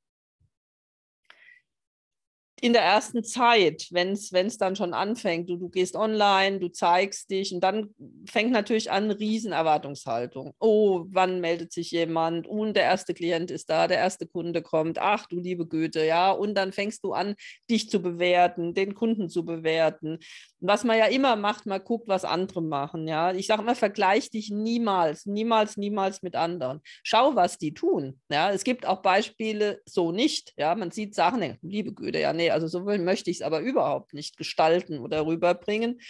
in 2.60 2.72
der 2.72 2.82
ersten 2.82 3.22
Zeit, 3.22 3.86
wenn 3.90 4.12
es 4.12 4.58
dann 4.58 4.74
schon 4.74 4.92
anfängt, 4.92 5.48
du, 5.48 5.56
du 5.56 5.68
gehst 5.68 5.94
online, 5.94 6.58
du 6.58 6.68
zeigst 6.68 7.30
dich 7.30 7.54
und 7.54 7.60
dann 7.60 7.94
fängt 8.28 8.50
natürlich 8.50 8.90
an, 8.90 9.10
Riesenerwartungshaltung. 9.10 10.54
Oh, 10.58 11.04
wann 11.10 11.40
meldet 11.40 11.72
sich 11.72 11.90
jemand? 11.90 12.46
Und 12.46 12.74
der 12.74 12.84
erste 12.84 13.14
Klient 13.14 13.50
ist 13.50 13.70
da, 13.70 13.86
der 13.86 13.98
erste 13.98 14.26
Kunde 14.26 14.62
kommt. 14.62 14.98
Ach 14.98 15.26
du 15.26 15.38
liebe 15.38 15.66
Güte, 15.66 16.04
ja. 16.04 16.30
Und 16.32 16.54
dann 16.54 16.72
fängst 16.72 17.04
du 17.04 17.12
an, 17.12 17.34
dich 17.70 17.90
zu 17.90 18.00
bewerten, 18.00 18.74
den 18.74 18.94
Kunden 18.94 19.28
zu 19.28 19.44
bewerten. 19.44 20.18
Was 20.60 20.82
man 20.82 20.98
ja 20.98 21.06
immer 21.06 21.36
macht, 21.36 21.66
man 21.66 21.82
guckt, 21.84 22.08
was 22.08 22.24
andere 22.24 22.62
machen. 22.62 23.06
Ja, 23.06 23.32
ich 23.32 23.46
sage 23.46 23.62
immer, 23.62 23.76
vergleich 23.76 24.30
dich 24.30 24.50
niemals, 24.50 25.26
niemals, 25.26 25.76
niemals 25.76 26.22
mit 26.22 26.34
anderen. 26.34 26.80
Schau, 27.04 27.36
was 27.36 27.58
die 27.58 27.74
tun. 27.74 28.20
Ja, 28.30 28.50
es 28.50 28.64
gibt 28.64 28.86
auch 28.86 29.02
Beispiele 29.02 29.80
so 29.84 30.10
nicht. 30.10 30.52
Ja, 30.56 30.74
man 30.74 30.90
sieht 30.90 31.14
Sachen, 31.14 31.56
liebe 31.62 31.92
Güte, 31.92 32.18
ja, 32.18 32.32
nee, 32.32 32.47
also 32.50 32.66
so 32.66 32.80
möchte 32.80 33.30
ich 33.30 33.38
es 33.38 33.42
aber 33.42 33.60
überhaupt 33.60 34.14
nicht 34.14 34.36
gestalten 34.36 34.98
oder 34.98 35.26
rüberbringen. 35.26 36.00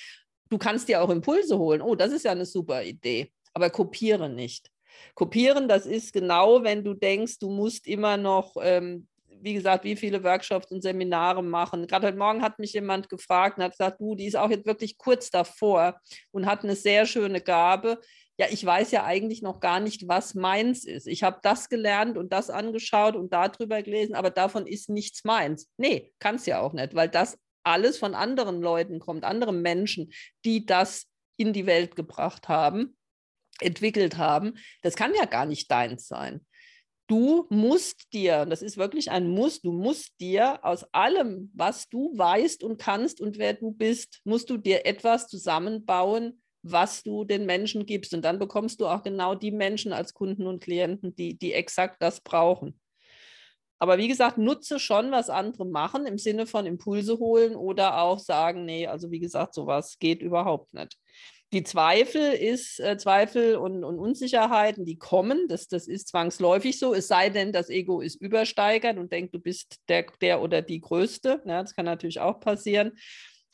Du 0.49 0.59
kannst 0.59 0.89
dir 0.89 1.03
auch 1.03 1.11
Impulse 1.11 1.59
holen. 1.59 1.83
Oh, 1.83 1.95
das 1.95 2.13
ist 2.13 2.25
ja 2.25 2.33
eine 2.33 2.47
super 2.47 2.83
Idee. 2.83 3.31
Aber 3.53 3.71
kopiere 3.71 4.29
nicht. 4.29 4.71
Kopieren, 5.15 5.69
das 5.69 5.87
ist 5.87 6.13
genau, 6.13 6.63
wenn 6.63 6.85
du 6.85 6.95
denkst, 6.95 7.39
du 7.39 7.51
musst 7.51 7.87
immer 7.87 8.17
noch, 8.17 8.55
ähm, 8.61 9.07
wie 9.41 9.55
gesagt, 9.55 9.85
wie 9.85 9.97
viele 9.97 10.25
Workshops 10.25 10.73
und 10.73 10.83
Seminare 10.83 11.43
machen. 11.43 11.87
Gerade 11.87 12.09
heute 12.09 12.19
Morgen 12.19 12.43
hat 12.43 12.59
mich 12.59 12.73
jemand 12.73 13.09
gefragt 13.09 13.59
und 13.59 13.65
hat 13.65 13.73
gesagt, 13.73 14.01
du, 14.01 14.15
die 14.15 14.27
ist 14.27 14.37
auch 14.37 14.51
jetzt 14.51 14.67
wirklich 14.67 14.99
kurz 14.99 15.31
davor 15.31 16.01
und 16.33 16.47
hat 16.47 16.65
eine 16.65 16.75
sehr 16.75 17.07
schöne 17.07 17.41
Gabe 17.41 18.01
ja, 18.39 18.47
ich 18.51 18.65
weiß 18.65 18.93
ja 18.93 19.05
eigentlich 19.05 19.43
noch 19.43 19.59
gar 19.59 19.81
nicht, 19.81 20.07
was 20.07 20.35
meins 20.35 20.85
ist. 20.85 21.09
Ich 21.09 21.25
habe 21.25 21.41
das 21.43 21.69
gelernt 21.69 22.17
und 22.17 22.33
das 22.33 22.51
angeschaut 22.51 23.17
und 23.17 23.33
darüber 23.33 23.83
gelesen, 23.83 24.15
aber 24.15 24.31
davon 24.31 24.67
ist 24.67 24.89
nichts 24.89 25.25
meins. 25.25 25.69
Nee, 25.77 26.13
kann 26.21 26.37
es 26.37 26.47
ja 26.47 26.61
auch 26.61 26.73
nicht, 26.73 26.95
weil 26.95 27.09
das 27.09 27.37
alles 27.65 27.99
von 27.99 28.15
anderen 28.15 28.63
Leuten 28.63 29.01
kommt, 29.01 29.25
anderen 29.25 29.61
Menschen, 29.61 30.13
die 30.45 30.65
das 30.65 31.07
in 31.37 31.53
die 31.53 31.67
Welt 31.67 31.97
gebracht 31.97 32.49
haben, 32.49 32.97
entwickelt 33.61 34.17
haben. 34.19 34.55
Das 34.83 34.95
kann 34.95 35.15
ja 35.15 35.25
gar 35.25 35.45
nicht 35.45 35.69
deins 35.71 36.07
sein. 36.07 36.47
Du 37.09 37.47
musst 37.51 38.13
dir, 38.13 38.47
das 38.47 38.63
ist 38.63 38.77
wirklich 38.77 39.11
ein 39.11 39.29
Muss, 39.31 39.63
du 39.63 39.73
musst 39.73 40.21
dir 40.21 40.65
aus 40.65 40.85
allem, 40.93 41.51
was 41.55 41.89
du 41.89 42.17
weißt 42.17 42.63
und 42.63 42.79
kannst 42.79 43.21
und 43.21 43.39
wer 43.39 43.55
du 43.55 43.73
bist, 43.73 44.21
musst 44.25 44.49
du 44.51 44.59
dir 44.59 44.87
etwas 44.87 45.27
zusammenbauen, 45.27 46.41
was 46.63 47.03
du 47.03 47.25
den 47.25 47.47
Menschen 47.47 47.87
gibst. 47.87 48.15
Und 48.15 48.23
dann 48.25 48.39
bekommst 48.39 48.81
du 48.81 48.87
auch 48.87 49.03
genau 49.03 49.35
die 49.35 49.51
Menschen 49.51 49.93
als 49.93 50.15
Kunden 50.15 50.47
und 50.47 50.63
Klienten, 50.63 51.15
die, 51.15 51.39
die 51.39 51.53
exakt 51.53 52.03
das 52.03 52.21
brauchen. 52.21 52.81
Aber 53.81 53.99
wie 53.99 54.09
gesagt, 54.09 54.39
nutze 54.39 54.81
schon, 54.81 55.13
was 55.13 55.31
andere 55.31 55.65
machen, 55.65 56.07
im 56.07 56.19
Sinne 56.19 56.47
von 56.47 56.67
Impulse 56.67 57.19
holen 57.19 57.55
oder 57.55 58.03
auch 58.03 58.19
sagen, 58.19 58.65
nee, 58.65 58.87
also 58.89 59.11
wie 59.11 59.21
gesagt, 59.21 59.55
sowas 59.55 59.99
geht 60.01 60.21
überhaupt 60.21 60.75
nicht. 60.75 60.99
Die 61.55 61.63
Zweifel 61.63 62.33
ist, 62.33 62.79
äh, 62.79 62.99
Zweifel 62.99 63.57
und, 63.57 63.83
und, 63.83 63.99
Unsicherheiten, 63.99 64.85
die 64.85 64.99
kommen, 64.99 65.49
das, 65.49 65.67
das 65.67 65.89
ist 65.89 66.09
zwangsläufig 66.09 66.79
so, 66.79 66.93
es 66.93 67.09
sei 67.09 67.31
denn, 67.31 67.53
das 67.53 67.71
Ego 67.71 68.03
ist 68.03 68.17
übersteigert 68.21 68.99
und 68.99 69.13
denkt, 69.13 69.35
du 69.35 69.39
bist 69.39 69.77
der, 69.89 70.05
der 70.21 70.43
oder 70.43 70.61
die 70.61 70.81
Größte. 70.81 71.41
Ja, 71.47 71.63
das 71.63 71.75
kann 71.75 71.87
natürlich 71.87 72.21
auch 72.21 72.41
passieren. 72.41 72.99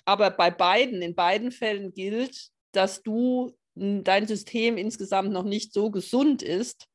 Aber 0.06 0.30
bei 0.30 0.50
beiden, 0.50 1.02
in 1.02 1.14
beiden 1.14 1.52
Fällen 1.52 1.94
gilt, 1.94 2.49
dass 2.76 3.02
du 3.02 3.56
dein 3.74 4.26
System 4.26 4.76
insgesamt 4.76 5.32
noch 5.32 5.44
nicht 5.44 5.72
so 5.72 5.90
gesund 5.90 6.42
ist, 6.42 6.88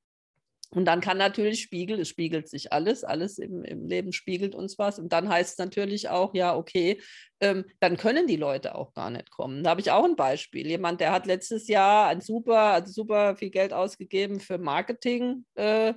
und 0.72 0.86
dann 0.86 1.02
kann 1.02 1.18
natürlich 1.18 1.62
spiegeln, 1.62 2.00
es 2.00 2.10
spiegelt 2.10 2.48
sich 2.48 2.72
alles, 2.72 3.04
alles 3.04 3.40
im, 3.40 3.64
im 3.64 3.88
Leben 3.88 4.14
spiegelt 4.14 4.54
uns 4.54 4.78
was. 4.78 5.00
Und 5.00 5.12
dann 5.14 5.28
heißt 5.28 5.54
es 5.54 5.58
natürlich 5.58 6.10
auch, 6.10 6.36
ja, 6.36 6.56
okay, 6.56 7.02
ähm, 7.40 7.66
dann 7.80 7.98
können 7.98 8.28
die 8.28 8.36
Leute 8.36 8.76
auch 8.76 8.94
gar 8.94 9.10
nicht 9.10 9.32
kommen. 9.32 9.64
Da 9.64 9.72
habe 9.72 9.82
ich 9.82 9.90
auch 9.90 10.04
ein 10.04 10.16
Beispiel. 10.16 10.68
Jemand, 10.68 11.02
der 11.02 11.12
hat 11.12 11.26
letztes 11.26 11.68
Jahr 11.68 12.08
ein 12.08 12.22
super, 12.22 12.60
also 12.60 12.92
super 12.92 13.36
viel 13.36 13.50
Geld 13.50 13.74
ausgegeben 13.74 14.40
für 14.40 14.60
Marketing. 14.60 15.46
Äh, 15.56 15.96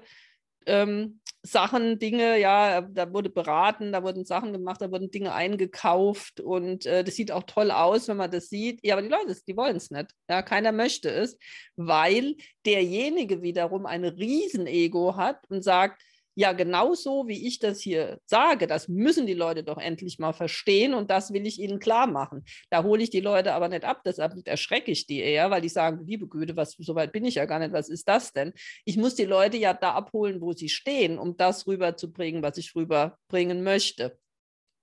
ähm, 0.66 1.20
Sachen, 1.44 1.98
Dinge, 1.98 2.38
ja, 2.38 2.82
da 2.82 3.12
wurde 3.12 3.28
beraten, 3.28 3.90
da 3.90 4.04
wurden 4.04 4.24
Sachen 4.24 4.52
gemacht, 4.52 4.80
da 4.80 4.92
wurden 4.92 5.10
Dinge 5.10 5.34
eingekauft 5.34 6.40
und 6.40 6.86
äh, 6.86 7.02
das 7.02 7.16
sieht 7.16 7.32
auch 7.32 7.42
toll 7.42 7.72
aus, 7.72 8.06
wenn 8.06 8.16
man 8.16 8.30
das 8.30 8.48
sieht. 8.48 8.78
Ja, 8.84 8.94
aber 8.94 9.02
die 9.02 9.08
Leute, 9.08 9.36
die 9.46 9.56
wollen 9.56 9.76
es 9.76 9.90
nicht. 9.90 10.14
Ja, 10.28 10.42
keiner 10.42 10.70
möchte 10.70 11.10
es, 11.10 11.36
weil 11.74 12.36
derjenige 12.64 13.42
wiederum 13.42 13.86
ein 13.86 14.04
Riesenego 14.04 15.16
hat 15.16 15.38
und 15.48 15.62
sagt, 15.64 16.00
ja, 16.34 16.52
genauso 16.52 17.28
wie 17.28 17.46
ich 17.46 17.58
das 17.58 17.80
hier 17.80 18.18
sage, 18.24 18.66
das 18.66 18.88
müssen 18.88 19.26
die 19.26 19.34
Leute 19.34 19.62
doch 19.62 19.78
endlich 19.78 20.18
mal 20.18 20.32
verstehen 20.32 20.94
und 20.94 21.10
das 21.10 21.32
will 21.32 21.46
ich 21.46 21.58
ihnen 21.58 21.78
klar 21.78 22.06
machen. 22.06 22.44
Da 22.70 22.82
hole 22.84 23.02
ich 23.02 23.10
die 23.10 23.20
Leute 23.20 23.52
aber 23.52 23.68
nicht 23.68 23.84
ab, 23.84 24.02
deshalb 24.04 24.34
erschrecke 24.46 24.90
ich 24.90 25.06
die 25.06 25.20
eher, 25.20 25.50
weil 25.50 25.60
die 25.60 25.68
sagen, 25.68 26.06
liebe 26.06 26.26
Güte, 26.26 26.56
was, 26.56 26.72
so 26.78 26.94
weit 26.94 27.12
bin 27.12 27.24
ich 27.24 27.34
ja 27.34 27.44
gar 27.44 27.58
nicht, 27.58 27.72
was 27.72 27.88
ist 27.88 28.08
das 28.08 28.32
denn? 28.32 28.52
Ich 28.84 28.96
muss 28.96 29.14
die 29.14 29.24
Leute 29.24 29.58
ja 29.58 29.74
da 29.74 29.92
abholen, 29.92 30.40
wo 30.40 30.52
sie 30.52 30.70
stehen, 30.70 31.18
um 31.18 31.36
das 31.36 31.66
rüberzubringen, 31.66 32.42
was 32.42 32.56
ich 32.56 32.74
rüberbringen 32.74 33.62
möchte. 33.62 34.18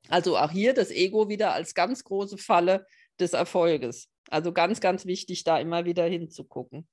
Also 0.07 0.37
auch 0.37 0.51
hier 0.51 0.73
das 0.73 0.91
Ego 0.91 1.29
wieder 1.29 1.53
als 1.53 1.73
ganz 1.73 2.03
große 2.03 2.37
Falle 2.37 2.85
des 3.19 3.33
Erfolges. 3.33 4.07
Also 4.29 4.53
ganz, 4.53 4.79
ganz 4.79 5.05
wichtig, 5.05 5.43
da 5.43 5.59
immer 5.59 5.85
wieder 5.85 6.05
hinzugucken. 6.05 6.87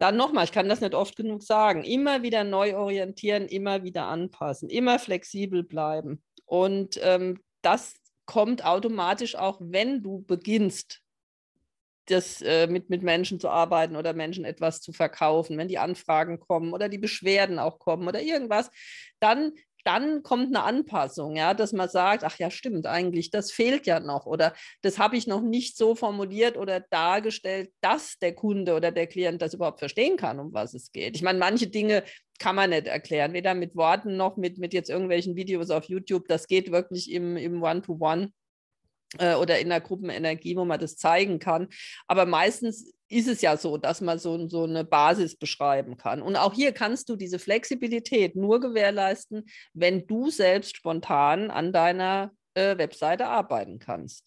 Dann 0.00 0.16
nochmal, 0.16 0.44
ich 0.44 0.52
kann 0.52 0.68
das 0.68 0.80
nicht 0.80 0.94
oft 0.94 1.14
genug 1.14 1.42
sagen, 1.42 1.84
immer 1.84 2.22
wieder 2.22 2.42
neu 2.42 2.74
orientieren, 2.74 3.46
immer 3.46 3.84
wieder 3.84 4.06
anpassen, 4.06 4.70
immer 4.70 4.98
flexibel 4.98 5.62
bleiben. 5.62 6.22
Und 6.46 6.98
ähm, 7.02 7.38
das 7.60 7.94
kommt 8.24 8.64
automatisch 8.64 9.36
auch, 9.36 9.58
wenn 9.60 10.02
du 10.02 10.22
beginnst, 10.22 11.02
das, 12.06 12.40
äh, 12.40 12.66
mit, 12.66 12.88
mit 12.88 13.02
Menschen 13.02 13.38
zu 13.38 13.50
arbeiten 13.50 13.94
oder 13.94 14.14
Menschen 14.14 14.46
etwas 14.46 14.80
zu 14.80 14.92
verkaufen, 14.92 15.58
wenn 15.58 15.68
die 15.68 15.78
Anfragen 15.78 16.40
kommen 16.40 16.72
oder 16.72 16.88
die 16.88 16.98
Beschwerden 16.98 17.58
auch 17.58 17.78
kommen 17.78 18.08
oder 18.08 18.22
irgendwas, 18.22 18.70
dann 19.20 19.52
dann 19.84 20.22
kommt 20.22 20.48
eine 20.48 20.64
Anpassung, 20.64 21.36
ja, 21.36 21.54
dass 21.54 21.72
man 21.72 21.88
sagt, 21.88 22.24
ach 22.24 22.38
ja, 22.38 22.50
stimmt, 22.50 22.86
eigentlich, 22.86 23.30
das 23.30 23.52
fehlt 23.52 23.86
ja 23.86 24.00
noch 24.00 24.26
oder 24.26 24.54
das 24.82 24.98
habe 24.98 25.16
ich 25.16 25.26
noch 25.26 25.40
nicht 25.40 25.76
so 25.76 25.94
formuliert 25.94 26.56
oder 26.56 26.80
dargestellt, 26.80 27.72
dass 27.80 28.18
der 28.18 28.34
Kunde 28.34 28.74
oder 28.74 28.92
der 28.92 29.06
Klient 29.06 29.42
das 29.42 29.54
überhaupt 29.54 29.78
verstehen 29.78 30.16
kann, 30.16 30.40
um 30.40 30.52
was 30.52 30.74
es 30.74 30.92
geht. 30.92 31.16
Ich 31.16 31.22
meine, 31.22 31.38
manche 31.38 31.68
Dinge 31.68 32.04
kann 32.38 32.56
man 32.56 32.70
nicht 32.70 32.86
erklären, 32.86 33.32
weder 33.32 33.54
mit 33.54 33.76
Worten 33.76 34.16
noch 34.16 34.36
mit, 34.36 34.58
mit 34.58 34.72
jetzt 34.72 34.90
irgendwelchen 34.90 35.36
Videos 35.36 35.70
auf 35.70 35.84
YouTube. 35.84 36.26
Das 36.28 36.46
geht 36.46 36.72
wirklich 36.72 37.10
im, 37.10 37.36
im 37.36 37.62
One-to-One. 37.62 38.24
-One 38.24 38.32
äh, 39.18 39.34
oder 39.34 39.58
in 39.58 39.68
der 39.68 39.80
Gruppenenergie, 39.80 40.56
wo 40.56 40.64
man 40.64 40.80
das 40.80 40.96
zeigen 40.96 41.38
kann. 41.38 41.68
Aber 42.06 42.26
meistens 42.26 42.92
ist 43.10 43.28
es 43.28 43.42
ja 43.42 43.56
so, 43.56 43.76
dass 43.76 44.00
man 44.00 44.18
so, 44.18 44.48
so 44.48 44.64
eine 44.64 44.84
Basis 44.84 45.36
beschreiben 45.36 45.96
kann. 45.96 46.22
Und 46.22 46.36
auch 46.36 46.54
hier 46.54 46.72
kannst 46.72 47.08
du 47.08 47.16
diese 47.16 47.38
Flexibilität 47.38 48.36
nur 48.36 48.60
gewährleisten, 48.60 49.46
wenn 49.74 50.06
du 50.06 50.30
selbst 50.30 50.76
spontan 50.76 51.50
an 51.50 51.72
deiner 51.72 52.32
äh, 52.54 52.78
Webseite 52.78 53.26
arbeiten 53.26 53.78
kannst. 53.78 54.24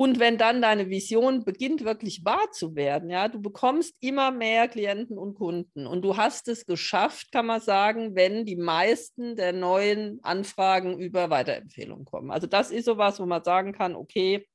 Und 0.00 0.20
wenn 0.20 0.38
dann 0.38 0.62
deine 0.62 0.90
Vision 0.90 1.44
beginnt 1.44 1.84
wirklich 1.84 2.24
wahr 2.24 2.52
zu 2.52 2.76
werden, 2.76 3.10
ja, 3.10 3.26
du 3.26 3.40
bekommst 3.40 3.96
immer 3.98 4.30
mehr 4.30 4.68
Klienten 4.68 5.18
und 5.18 5.34
Kunden 5.34 5.88
und 5.88 6.02
du 6.02 6.16
hast 6.16 6.46
es 6.46 6.66
geschafft, 6.66 7.32
kann 7.32 7.46
man 7.46 7.60
sagen, 7.60 8.14
wenn 8.14 8.44
die 8.44 8.54
meisten 8.54 9.34
der 9.34 9.52
neuen 9.52 10.20
Anfragen 10.22 11.00
über 11.00 11.30
Weiterempfehlungen 11.30 12.04
kommen. 12.04 12.30
Also 12.30 12.46
das 12.46 12.70
ist 12.70 12.84
sowas, 12.84 13.18
wo 13.18 13.26
man 13.26 13.42
sagen 13.42 13.72
kann, 13.72 13.96
okay, 13.96 14.46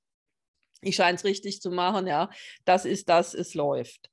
ich 0.84 0.96
scheine 0.96 1.16
es 1.16 1.24
richtig 1.24 1.62
zu 1.62 1.72
machen, 1.72 2.08
ja, 2.08 2.30
das 2.66 2.86
ist 2.86 3.10
das, 3.10 3.34
es 3.34 3.54
läuft. 3.54 4.10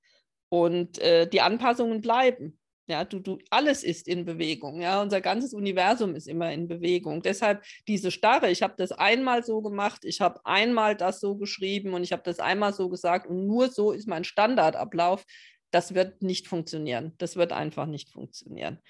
Und 0.49 0.99
äh, 0.99 1.29
die 1.29 1.41
Anpassungen 1.41 2.01
bleiben. 2.01 2.59
Ja, 2.89 3.05
du, 3.05 3.21
du, 3.21 3.39
alles 3.51 3.85
ist 3.85 4.09
in 4.09 4.25
Bewegung. 4.25 4.81
Ja, 4.81 5.01
unser 5.01 5.21
ganzes 5.21 5.55
Universum 5.55 6.17
ist 6.17 6.27
immer 6.27 6.53
in 6.53 6.67
Bewegung. 6.67 7.23
Deshalb 7.23 7.63
diese 7.87 8.11
Starre, 8.11 8.51
ich 8.51 8.63
habe 8.63 8.75
das 8.77 8.91
einmal 8.91 9.45
so 9.45 9.63
gemacht, 9.63 10.05
ich 10.05 10.21
habe 10.21 10.45
einmal 10.45 10.97
das 10.97 11.21
so 11.21 11.37
geschrieben 11.37 11.95
und 11.95 12.03
ich 12.03 12.11
habe 12.11 12.23
das 12.25 12.41
einmal 12.41 12.73
so 12.73 12.89
gesagt 12.89 13.29
und 13.29 13.47
nur 13.47 13.69
so 13.69 13.93
ist 13.93 14.09
mein 14.09 14.25
Standardablauf. 14.25 15.25
Das 15.71 15.95
wird 15.95 16.23
nicht 16.23 16.49
funktionieren. 16.49 17.15
Das 17.19 17.37
wird 17.37 17.53
einfach 17.53 17.87
nicht 17.87 18.11
funktionieren. 18.11 18.81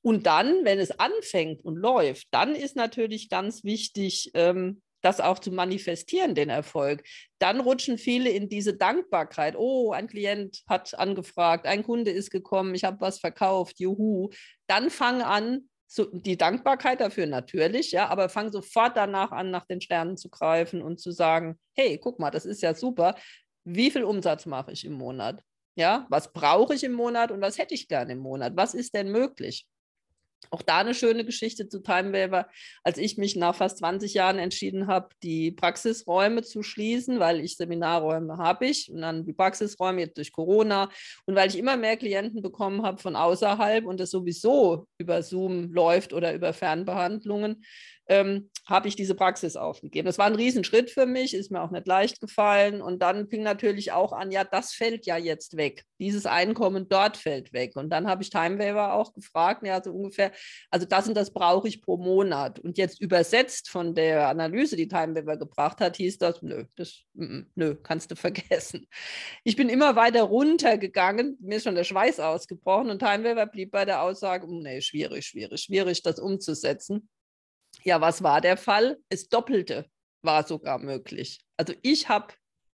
Und 0.00 0.26
dann, 0.26 0.64
wenn 0.64 0.78
es 0.78 0.98
anfängt 1.00 1.64
und 1.64 1.74
läuft, 1.74 2.28
dann 2.30 2.54
ist 2.54 2.76
natürlich 2.76 3.28
ganz 3.28 3.64
wichtig, 3.64 4.30
ähm, 4.34 4.80
das 5.02 5.20
auch 5.20 5.38
zu 5.38 5.50
manifestieren, 5.50 6.34
den 6.34 6.50
Erfolg, 6.50 7.02
dann 7.38 7.60
rutschen 7.60 7.98
viele 7.98 8.30
in 8.30 8.48
diese 8.48 8.74
Dankbarkeit. 8.74 9.56
Oh, 9.56 9.92
ein 9.92 10.06
Klient 10.06 10.62
hat 10.68 10.98
angefragt, 10.98 11.66
ein 11.66 11.82
Kunde 11.82 12.10
ist 12.10 12.30
gekommen, 12.30 12.74
ich 12.74 12.84
habe 12.84 13.00
was 13.00 13.18
verkauft, 13.18 13.80
juhu. 13.80 14.30
Dann 14.66 14.90
fang 14.90 15.22
an, 15.22 15.68
so, 15.86 16.04
die 16.12 16.36
Dankbarkeit 16.36 17.00
dafür 17.00 17.26
natürlich, 17.26 17.90
ja, 17.90 18.08
aber 18.08 18.28
fang 18.28 18.52
sofort 18.52 18.96
danach 18.96 19.32
an, 19.32 19.50
nach 19.50 19.66
den 19.66 19.80
Sternen 19.80 20.16
zu 20.16 20.30
greifen 20.30 20.82
und 20.82 21.00
zu 21.00 21.10
sagen, 21.10 21.58
hey, 21.74 21.98
guck 21.98 22.20
mal, 22.20 22.30
das 22.30 22.46
ist 22.46 22.62
ja 22.62 22.74
super. 22.74 23.16
Wie 23.64 23.90
viel 23.90 24.04
Umsatz 24.04 24.46
mache 24.46 24.70
ich 24.70 24.84
im 24.84 24.92
Monat? 24.92 25.42
Ja, 25.74 26.06
was 26.08 26.32
brauche 26.32 26.74
ich 26.74 26.84
im 26.84 26.92
Monat 26.92 27.32
und 27.32 27.40
was 27.40 27.58
hätte 27.58 27.74
ich 27.74 27.88
gerne 27.88 28.12
im 28.12 28.18
Monat? 28.18 28.52
Was 28.56 28.74
ist 28.74 28.94
denn 28.94 29.10
möglich? 29.10 29.66
Auch 30.50 30.62
da 30.62 30.78
eine 30.78 30.94
schöne 30.94 31.24
Geschichte 31.24 31.68
zu 31.68 31.80
Timewaver, 31.80 32.48
als 32.82 32.98
ich 32.98 33.18
mich 33.18 33.36
nach 33.36 33.54
fast 33.54 33.78
20 33.78 34.14
Jahren 34.14 34.38
entschieden 34.38 34.86
habe, 34.86 35.10
die 35.22 35.52
Praxisräume 35.52 36.42
zu 36.42 36.62
schließen, 36.62 37.20
weil 37.20 37.40
ich 37.40 37.56
Seminarräume 37.56 38.38
habe 38.38 38.66
ich 38.66 38.90
und 38.90 39.02
dann 39.02 39.24
die 39.24 39.32
Praxisräume 39.32 40.00
jetzt 40.00 40.16
durch 40.16 40.32
Corona 40.32 40.88
und 41.26 41.34
weil 41.34 41.48
ich 41.48 41.58
immer 41.58 41.76
mehr 41.76 41.96
Klienten 41.96 42.42
bekommen 42.42 42.82
habe 42.82 42.98
von 42.98 43.16
außerhalb 43.16 43.84
und 43.84 44.00
das 44.00 44.10
sowieso 44.10 44.86
über 44.98 45.22
Zoom 45.22 45.72
läuft 45.72 46.12
oder 46.12 46.34
über 46.34 46.52
Fernbehandlungen, 46.52 47.62
ähm, 48.10 48.50
habe 48.66 48.88
ich 48.88 48.96
diese 48.96 49.14
Praxis 49.14 49.56
aufgegeben. 49.56 50.06
Das 50.06 50.18
war 50.18 50.26
ein 50.26 50.34
Riesenschritt 50.34 50.90
für 50.90 51.06
mich, 51.06 51.32
ist 51.32 51.50
mir 51.50 51.62
auch 51.62 51.70
nicht 51.70 51.86
leicht 51.86 52.20
gefallen. 52.20 52.82
Und 52.82 53.00
dann 53.02 53.28
fing 53.28 53.42
natürlich 53.42 53.92
auch 53.92 54.12
an, 54.12 54.32
ja, 54.32 54.42
das 54.42 54.72
fällt 54.72 55.06
ja 55.06 55.16
jetzt 55.16 55.56
weg. 55.56 55.84
Dieses 56.00 56.26
Einkommen 56.26 56.88
dort 56.88 57.16
fällt 57.16 57.52
weg. 57.52 57.76
Und 57.76 57.90
dann 57.90 58.08
habe 58.08 58.22
ich 58.22 58.30
Timewaver 58.30 58.94
auch 58.94 59.12
gefragt, 59.12 59.64
ja, 59.64 59.80
so 59.82 59.92
ungefähr, 59.92 60.32
also 60.70 60.86
das 60.86 61.06
und 61.06 61.14
das 61.14 61.32
brauche 61.32 61.68
ich 61.68 61.82
pro 61.82 61.96
Monat. 61.98 62.58
Und 62.58 62.78
jetzt 62.78 63.00
übersetzt 63.00 63.70
von 63.70 63.94
der 63.94 64.28
Analyse, 64.28 64.74
die 64.74 64.88
Timewaver 64.88 65.36
gebracht 65.36 65.80
hat, 65.80 65.96
hieß 65.96 66.18
das, 66.18 66.42
nö, 66.42 66.64
das, 66.74 67.04
m 67.14 67.22
-m, 67.22 67.46
nö, 67.54 67.76
kannst 67.76 68.10
du 68.10 68.16
vergessen. 68.16 68.88
Ich 69.44 69.54
bin 69.54 69.68
immer 69.68 69.94
weiter 69.94 70.24
runtergegangen, 70.24 71.38
mir 71.40 71.58
ist 71.58 71.64
schon 71.64 71.76
der 71.76 71.84
Schweiß 71.84 72.18
ausgebrochen 72.18 72.90
und 72.90 72.98
Timewaver 72.98 73.46
blieb 73.46 73.70
bei 73.70 73.84
der 73.84 74.02
Aussage, 74.02 74.48
hm, 74.48 74.58
nee, 74.58 74.80
schwierig, 74.80 75.26
schwierig, 75.26 75.60
schwierig, 75.60 76.02
das 76.02 76.18
umzusetzen. 76.18 77.08
Ja, 77.82 78.00
was 78.00 78.22
war 78.22 78.40
der 78.40 78.56
Fall? 78.56 78.98
Es 79.08 79.28
doppelte 79.28 79.86
war 80.22 80.46
sogar 80.46 80.78
möglich. 80.78 81.40
Also 81.56 81.74
ich 81.82 82.08
habe 82.08 82.34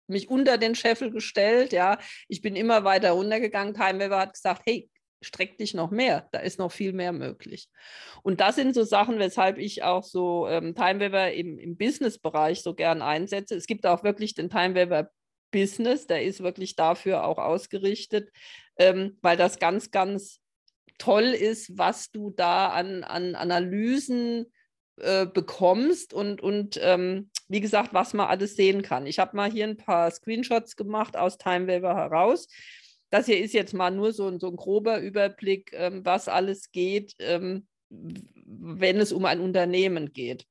mich 0.08 0.30
unter 0.30 0.58
den 0.58 0.76
Scheffel 0.76 1.12
gestellt, 1.12 1.72
ja, 1.72 1.98
ich 2.28 2.42
bin 2.42 2.56
immer 2.56 2.84
weiter 2.84 3.12
runtergegangen. 3.12 3.74
Timeweaver 3.74 4.20
hat 4.20 4.34
gesagt, 4.34 4.64
hey, 4.66 4.90
streck 5.24 5.58
dich 5.58 5.74
noch 5.74 5.92
mehr, 5.92 6.28
da 6.32 6.40
ist 6.40 6.60
noch 6.60 6.72
viel 6.72 6.94
mehr 6.94 7.14
möglich. 7.14 7.70
Und 8.24 8.42
das 8.42 8.56
sind 8.56 8.74
so 8.74 8.84
Sachen, 8.84 9.20
weshalb 9.20 9.58
ich 9.58 9.84
auch 9.84 10.04
so 10.04 10.48
ähm, 10.48 10.76
Timeweaver 10.76 11.32
im, 11.32 11.60
im 11.60 11.78
Business-Bereich 11.78 12.62
so 12.62 12.74
gern 12.74 13.02
einsetze. 13.02 13.56
Es 13.56 13.68
gibt 13.68 13.86
auch 13.86 14.04
wirklich 14.04 14.34
den 14.34 14.50
Timeweaver 14.50 15.10
Business, 15.52 16.08
der 16.08 16.24
ist 16.24 16.42
wirklich 16.42 16.76
dafür 16.76 17.26
auch 17.26 17.38
ausgerichtet, 17.38 18.32
ähm, 18.78 19.18
weil 19.22 19.38
das 19.38 19.60
ganz, 19.60 19.92
ganz 19.92 20.40
toll 20.98 21.26
ist, 21.26 21.78
was 21.78 22.10
du 22.12 22.32
da 22.32 22.70
an, 22.70 23.04
an 23.04 23.36
Analysen 23.36 24.52
äh, 25.02 25.26
bekommst 25.26 26.14
und, 26.14 26.42
und 26.42 26.80
ähm, 26.82 27.30
wie 27.48 27.62
gesagt, 27.62 27.94
was 27.94 28.14
man 28.14 28.28
alles 28.28 28.56
sehen 28.56 28.82
kann. 28.82 29.06
Ich 29.06 29.20
habe 29.20 29.36
mal 29.36 29.52
hier 29.52 29.66
ein 29.66 29.78
paar 29.78 30.10
Screenshots 30.10 30.76
gemacht 30.76 31.18
aus 31.18 31.38
Timewaver 31.38 31.96
heraus. 31.96 32.48
Das 33.10 33.26
hier 33.26 33.40
ist 33.40 33.54
jetzt 33.54 33.74
mal 33.74 33.92
nur 33.92 34.14
so, 34.14 34.38
so 34.40 34.48
ein 34.48 34.56
grober 34.56 35.00
Überblick, 35.00 35.72
ähm, 35.74 36.06
was 36.06 36.28
alles 36.28 36.72
geht, 36.72 37.16
ähm, 37.20 37.68
wenn 37.90 39.00
es 39.00 39.12
um 39.12 39.26
ein 39.26 39.42
Unternehmen 39.42 40.14
geht. 40.14 40.46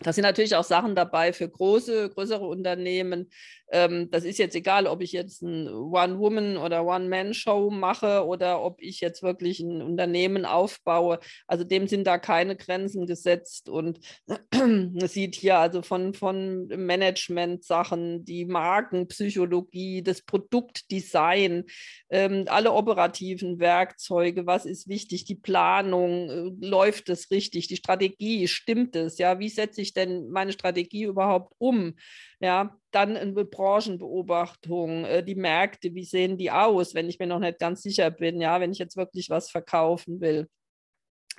Da 0.00 0.12
sind 0.12 0.22
natürlich 0.22 0.56
auch 0.56 0.64
Sachen 0.64 0.94
dabei 0.94 1.32
für 1.32 1.48
große, 1.48 2.10
größere 2.10 2.46
Unternehmen. 2.46 3.30
Ähm, 3.70 4.10
das 4.10 4.24
ist 4.24 4.38
jetzt 4.38 4.54
egal, 4.54 4.86
ob 4.86 5.02
ich 5.02 5.12
jetzt 5.12 5.42
ein 5.42 5.68
One-Woman- 5.68 6.56
oder 6.56 6.84
One-Man-Show 6.84 7.70
mache 7.70 8.24
oder 8.24 8.62
ob 8.62 8.80
ich 8.80 9.00
jetzt 9.00 9.22
wirklich 9.22 9.60
ein 9.60 9.82
Unternehmen 9.82 10.44
aufbaue. 10.44 11.18
Also 11.46 11.64
dem 11.64 11.88
sind 11.88 12.06
da 12.06 12.18
keine 12.18 12.56
Grenzen 12.56 13.06
gesetzt. 13.06 13.68
Und 13.68 13.98
man 14.54 15.08
sieht 15.08 15.34
hier 15.34 15.58
also 15.58 15.82
von, 15.82 16.14
von 16.14 16.66
Management-Sachen, 16.68 18.24
die 18.24 18.44
Markenpsychologie, 18.44 20.02
das 20.02 20.22
Produktdesign, 20.22 21.64
ähm, 22.10 22.44
alle 22.46 22.72
operativen 22.72 23.58
Werkzeuge, 23.58 24.46
was 24.46 24.64
ist 24.66 24.88
wichtig, 24.88 25.24
die 25.24 25.34
Planung, 25.34 26.30
äh, 26.30 26.66
läuft 26.66 27.08
es 27.08 27.30
richtig, 27.30 27.66
die 27.66 27.76
Strategie, 27.76 28.48
stimmt 28.48 28.94
es, 28.96 29.18
ja, 29.18 29.38
wie 29.38 29.48
setze 29.48 29.80
ich 29.80 29.92
denn 29.92 30.28
meine 30.30 30.52
Strategie 30.52 31.04
überhaupt 31.04 31.52
um? 31.58 31.94
Ja, 32.40 32.76
dann 32.90 33.16
eine 33.16 33.44
Branchenbeobachtung, 33.44 35.04
äh, 35.06 35.24
die 35.24 35.34
Märkte, 35.34 35.94
wie 35.94 36.04
sehen 36.04 36.36
die 36.36 36.50
aus, 36.50 36.94
wenn 36.94 37.08
ich 37.08 37.18
mir 37.18 37.26
noch 37.26 37.38
nicht 37.38 37.58
ganz 37.58 37.82
sicher 37.82 38.10
bin, 38.10 38.40
ja, 38.40 38.60
wenn 38.60 38.72
ich 38.72 38.78
jetzt 38.78 38.96
wirklich 38.96 39.30
was 39.30 39.50
verkaufen 39.50 40.20
will 40.20 40.48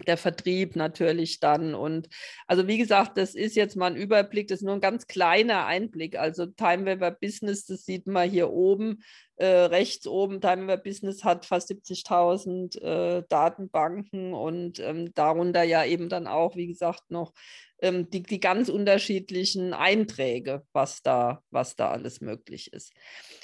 der 0.06 0.18
Vertrieb 0.18 0.76
natürlich 0.76 1.40
dann. 1.40 1.74
Und 1.74 2.08
also 2.46 2.68
wie 2.68 2.78
gesagt, 2.78 3.18
das 3.18 3.36
ist 3.36 3.56
jetzt 3.56 3.76
mal 3.76 3.88
ein 3.88 3.96
Überblick, 3.96 4.48
das 4.48 4.60
ist 4.60 4.66
nur 4.66 4.76
ein 4.76 4.82
ganz 4.82 5.08
kleiner 5.08 5.66
Einblick. 5.66 6.18
Also 6.18 6.46
Timeweaver 6.46 7.12
Business, 7.12 7.66
das 7.66 7.86
sieht 7.86 8.08
man 8.08 8.30
hier 8.30 8.52
oben, 8.52 9.00
äh, 9.00 9.27
rechts 9.46 10.08
oben. 10.08 10.42
Timeweaver 10.42 10.78
Business 10.78 11.24
hat 11.24 11.46
fast 11.46 11.70
70.000 11.70 12.82
äh, 12.82 13.24
Datenbanken 13.30 14.34
und 14.34 14.80
ähm, 14.80 15.14
darunter 15.14 15.64
ja 15.64 15.86
eben 15.86 16.10
dann 16.10 16.28
auch, 16.28 16.56
wie 16.56 16.68
gesagt, 16.68 17.04
noch 17.10 17.34
ähm, 17.80 18.10
die, 18.10 18.24
die 18.24 18.40
ganz 18.40 18.70
unterschiedlichen 18.70 19.74
Einträge, 19.74 20.64
was 20.74 21.02
da, 21.02 21.44
was 21.52 21.76
da 21.76 21.92
alles 21.92 22.22
möglich 22.22 22.74
ist. 22.74 22.92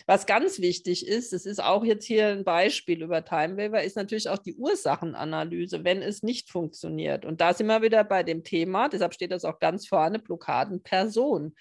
Was 0.07 0.25
ganz 0.25 0.59
wichtig 0.59 1.07
ist, 1.07 1.33
das 1.33 1.45
ist 1.45 1.61
auch 1.61 1.83
jetzt 1.83 2.05
hier 2.05 2.29
ein 2.29 2.43
Beispiel 2.43 3.03
über 3.03 3.23
Timewaver, 3.23 3.83
ist 3.83 3.95
natürlich 3.95 4.29
auch 4.29 4.39
die 4.39 4.55
Ursachenanalyse, 4.55 5.83
wenn 5.83 6.01
es 6.01 6.23
nicht 6.23 6.49
funktioniert. 6.49 7.25
Und 7.25 7.41
da 7.41 7.53
sind 7.53 7.67
wir 7.67 7.81
wieder 7.81 8.03
bei 8.03 8.23
dem 8.23 8.43
Thema, 8.43 8.89
deshalb 8.89 9.13
steht 9.13 9.31
das 9.31 9.45
auch 9.45 9.59
ganz 9.59 9.87
vorne, 9.87 10.19
Blockadenperson. 10.19 11.55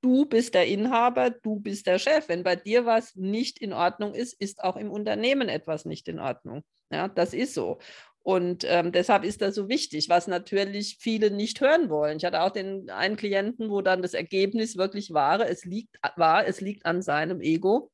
Du 0.00 0.26
bist 0.26 0.54
der 0.54 0.66
Inhaber, 0.66 1.30
du 1.30 1.58
bist 1.58 1.86
der 1.86 1.98
Chef. 1.98 2.28
Wenn 2.28 2.44
bei 2.44 2.56
dir 2.56 2.86
was 2.86 3.16
nicht 3.16 3.58
in 3.58 3.72
Ordnung 3.72 4.14
ist, 4.14 4.32
ist 4.40 4.62
auch 4.62 4.76
im 4.76 4.90
Unternehmen 4.90 5.48
etwas 5.48 5.84
nicht 5.84 6.06
in 6.08 6.20
Ordnung. 6.20 6.62
Ja, 6.90 7.08
das 7.08 7.34
ist 7.34 7.54
so. 7.54 7.78
Und 8.22 8.64
ähm, 8.64 8.92
deshalb 8.92 9.24
ist 9.24 9.40
das 9.40 9.54
so 9.54 9.68
wichtig, 9.68 10.08
was 10.08 10.26
natürlich 10.26 10.98
viele 11.00 11.30
nicht 11.30 11.60
hören 11.60 11.88
wollen. 11.88 12.18
Ich 12.18 12.24
hatte 12.24 12.42
auch 12.42 12.50
den 12.50 12.90
einen 12.90 13.16
Klienten, 13.16 13.70
wo 13.70 13.80
dann 13.80 14.02
das 14.02 14.14
Ergebnis 14.14 14.76
wirklich 14.76 15.12
war, 15.12 15.40
es 15.40 15.64
liegt, 15.64 15.96
war, 16.16 16.46
es 16.46 16.60
liegt 16.60 16.84
an 16.84 17.00
seinem 17.00 17.40
Ego. 17.40 17.90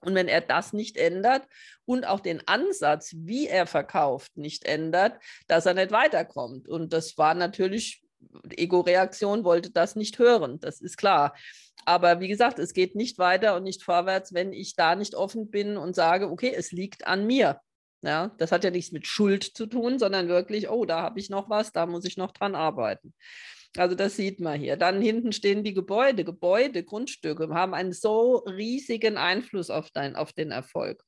Und 0.00 0.14
wenn 0.14 0.28
er 0.28 0.40
das 0.40 0.72
nicht 0.72 0.96
ändert 0.96 1.46
und 1.84 2.06
auch 2.06 2.20
den 2.20 2.46
Ansatz, 2.46 3.12
wie 3.16 3.48
er 3.48 3.66
verkauft, 3.66 4.36
nicht 4.36 4.64
ändert, 4.64 5.20
dass 5.48 5.66
er 5.66 5.74
nicht 5.74 5.90
weiterkommt. 5.90 6.68
Und 6.68 6.92
das 6.92 7.18
war 7.18 7.34
natürlich, 7.34 8.02
Ego-Reaktion 8.50 9.44
wollte 9.44 9.70
das 9.70 9.96
nicht 9.96 10.18
hören, 10.18 10.60
das 10.60 10.80
ist 10.80 10.96
klar. 10.96 11.34
Aber 11.84 12.20
wie 12.20 12.28
gesagt, 12.28 12.58
es 12.58 12.74
geht 12.74 12.94
nicht 12.94 13.18
weiter 13.18 13.56
und 13.56 13.62
nicht 13.62 13.82
vorwärts, 13.82 14.34
wenn 14.34 14.52
ich 14.52 14.74
da 14.74 14.94
nicht 14.94 15.14
offen 15.14 15.50
bin 15.50 15.76
und 15.76 15.94
sage, 15.94 16.30
okay, 16.30 16.52
es 16.54 16.72
liegt 16.72 17.06
an 17.06 17.26
mir. 17.26 17.60
Ja, 18.02 18.32
das 18.38 18.52
hat 18.52 18.62
ja 18.62 18.70
nichts 18.70 18.92
mit 18.92 19.06
Schuld 19.06 19.42
zu 19.42 19.66
tun, 19.66 19.98
sondern 19.98 20.28
wirklich, 20.28 20.68
oh, 20.68 20.84
da 20.84 21.02
habe 21.02 21.18
ich 21.18 21.30
noch 21.30 21.50
was, 21.50 21.72
da 21.72 21.86
muss 21.86 22.04
ich 22.04 22.16
noch 22.16 22.30
dran 22.32 22.54
arbeiten. 22.54 23.12
Also 23.76 23.94
das 23.94 24.16
sieht 24.16 24.40
man 24.40 24.58
hier. 24.58 24.76
Dann 24.76 25.02
hinten 25.02 25.32
stehen 25.32 25.64
die 25.64 25.74
Gebäude. 25.74 26.24
Gebäude, 26.24 26.84
Grundstücke 26.84 27.48
haben 27.52 27.74
einen 27.74 27.92
so 27.92 28.36
riesigen 28.38 29.16
Einfluss 29.16 29.70
auf, 29.70 29.90
dein, 29.90 30.16
auf 30.16 30.32
den 30.32 30.50
Erfolg. 30.50 31.02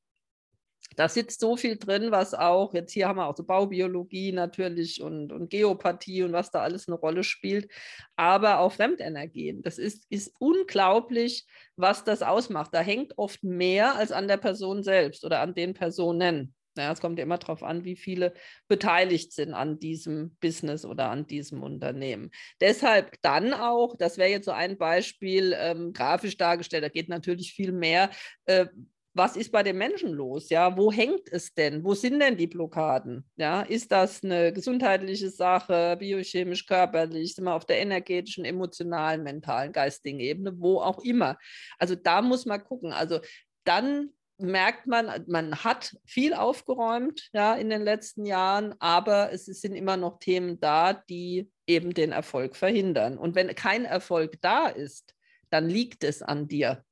Da 0.97 1.09
sitzt 1.09 1.40
so 1.40 1.57
viel 1.57 1.77
drin, 1.77 2.11
was 2.11 2.35
auch, 2.35 2.75
jetzt 2.75 2.93
hier 2.93 3.09
haben 3.09 3.16
wir 3.16 3.27
auch 3.27 3.37
so 3.37 3.45
Baubiologie 3.45 4.33
natürlich 4.33 5.01
und, 5.01 5.33
und 5.33 5.49
Geopathie 5.49 6.23
und 6.25 6.33
was 6.33 6.51
da 6.51 6.61
alles 6.61 6.88
eine 6.88 6.97
Rolle 6.97 7.23
spielt, 7.23 7.71
aber 8.16 8.59
auch 8.59 8.73
Fremdenergien. 8.73 9.62
Das 9.62 9.79
ist, 9.79 10.05
ist 10.11 10.35
unglaublich, 10.40 11.47
was 11.77 12.05
das 12.05 12.23
ausmacht. 12.23 12.75
Da 12.75 12.81
hängt 12.81 13.16
oft 13.19 13.43
mehr 13.45 13.95
als 13.97 14.12
an 14.12 14.29
der 14.29 14.37
Person 14.37 14.83
selbst 14.83 15.25
oder 15.25 15.40
an 15.40 15.55
den 15.55 15.75
Personen. 15.75 16.55
Ja, 16.77 16.93
es 16.93 17.01
kommt 17.01 17.19
ja 17.19 17.25
immer 17.25 17.38
darauf 17.38 17.62
an, 17.62 17.85
wie 17.85 17.97
viele 17.97 18.33
beteiligt 18.69 19.33
sind 19.33 19.55
an 19.55 19.79
diesem 19.79 20.37
Business 20.40 20.85
oder 20.85 21.11
an 21.11 21.27
diesem 21.27 21.62
Unternehmen. 21.62 22.31
Deshalb 22.61 23.21
dann 23.23 23.53
auch, 23.53 23.97
das 23.97 24.19
wäre 24.19 24.31
jetzt 24.31 24.45
so 24.45 24.53
ein 24.53 24.79
Beispiel, 24.79 25.55
ähm, 25.59 25.93
grafisch 25.93 26.37
dargestellt, 26.37 26.85
da 26.85 26.88
geht 26.88 27.09
natürlich 27.09 27.53
viel 27.53 27.73
mehr. 27.73 28.11
Äh, 28.45 28.66
was 29.12 29.37
ist 29.37 29.51
bei 29.51 29.62
den 29.62 29.77
Menschen 29.77 30.12
los? 30.12 30.51
Ja, 30.51 30.77
wo 30.77 30.92
hängt 30.92 31.29
es 31.33 31.53
denn? 31.53 31.83
Wo 31.83 31.94
sind 31.94 32.20
denn 32.20 32.37
die 32.37 32.46
Blockaden? 32.46 33.25
Ja, 33.37 33.62
ist 33.62 33.90
das 33.90 34.23
eine 34.23 34.53
gesundheitliche 34.53 35.31
Sache, 35.31 35.96
biochemisch, 35.99 36.66
körperlich, 36.66 37.35
sind 37.35 37.44
wir 37.44 37.55
auf 37.55 37.64
der 37.64 37.81
energetischen, 37.81 38.44
emotionalen, 38.44 39.23
mentalen, 39.23 39.73
geistigen 39.73 40.20
Ebene, 40.20 40.53
wo 40.59 40.81
auch 40.81 41.03
immer? 41.03 41.38
Also 41.79 41.96
da 41.96 42.23
muss 42.23 42.46
man 42.46 42.62
gucken. 42.62 42.92
Also 42.92 43.20
dann 43.64 44.11
merkt 44.38 44.87
man, 44.87 45.25
man 45.27 45.55
hat 45.64 45.96
viel 46.05 46.33
aufgeräumt 46.33 47.29
ja, 47.33 47.55
in 47.55 47.68
den 47.68 47.83
letzten 47.83 48.25
Jahren, 48.25 48.75
aber 48.79 49.33
es 49.33 49.46
sind 49.46 49.75
immer 49.75 49.96
noch 49.96 50.18
Themen 50.18 50.61
da, 50.61 50.92
die 50.92 51.51
eben 51.66 51.94
den 51.94 52.12
Erfolg 52.12 52.57
verhindern. 52.57 53.18
Und 53.18 53.35
wenn 53.35 53.55
kein 53.55 53.85
Erfolg 53.85 54.40
da 54.40 54.68
ist, 54.68 55.14
dann 55.51 55.68
liegt 55.68 56.05
es 56.05 56.23
an 56.23 56.49
dir. 56.49 56.85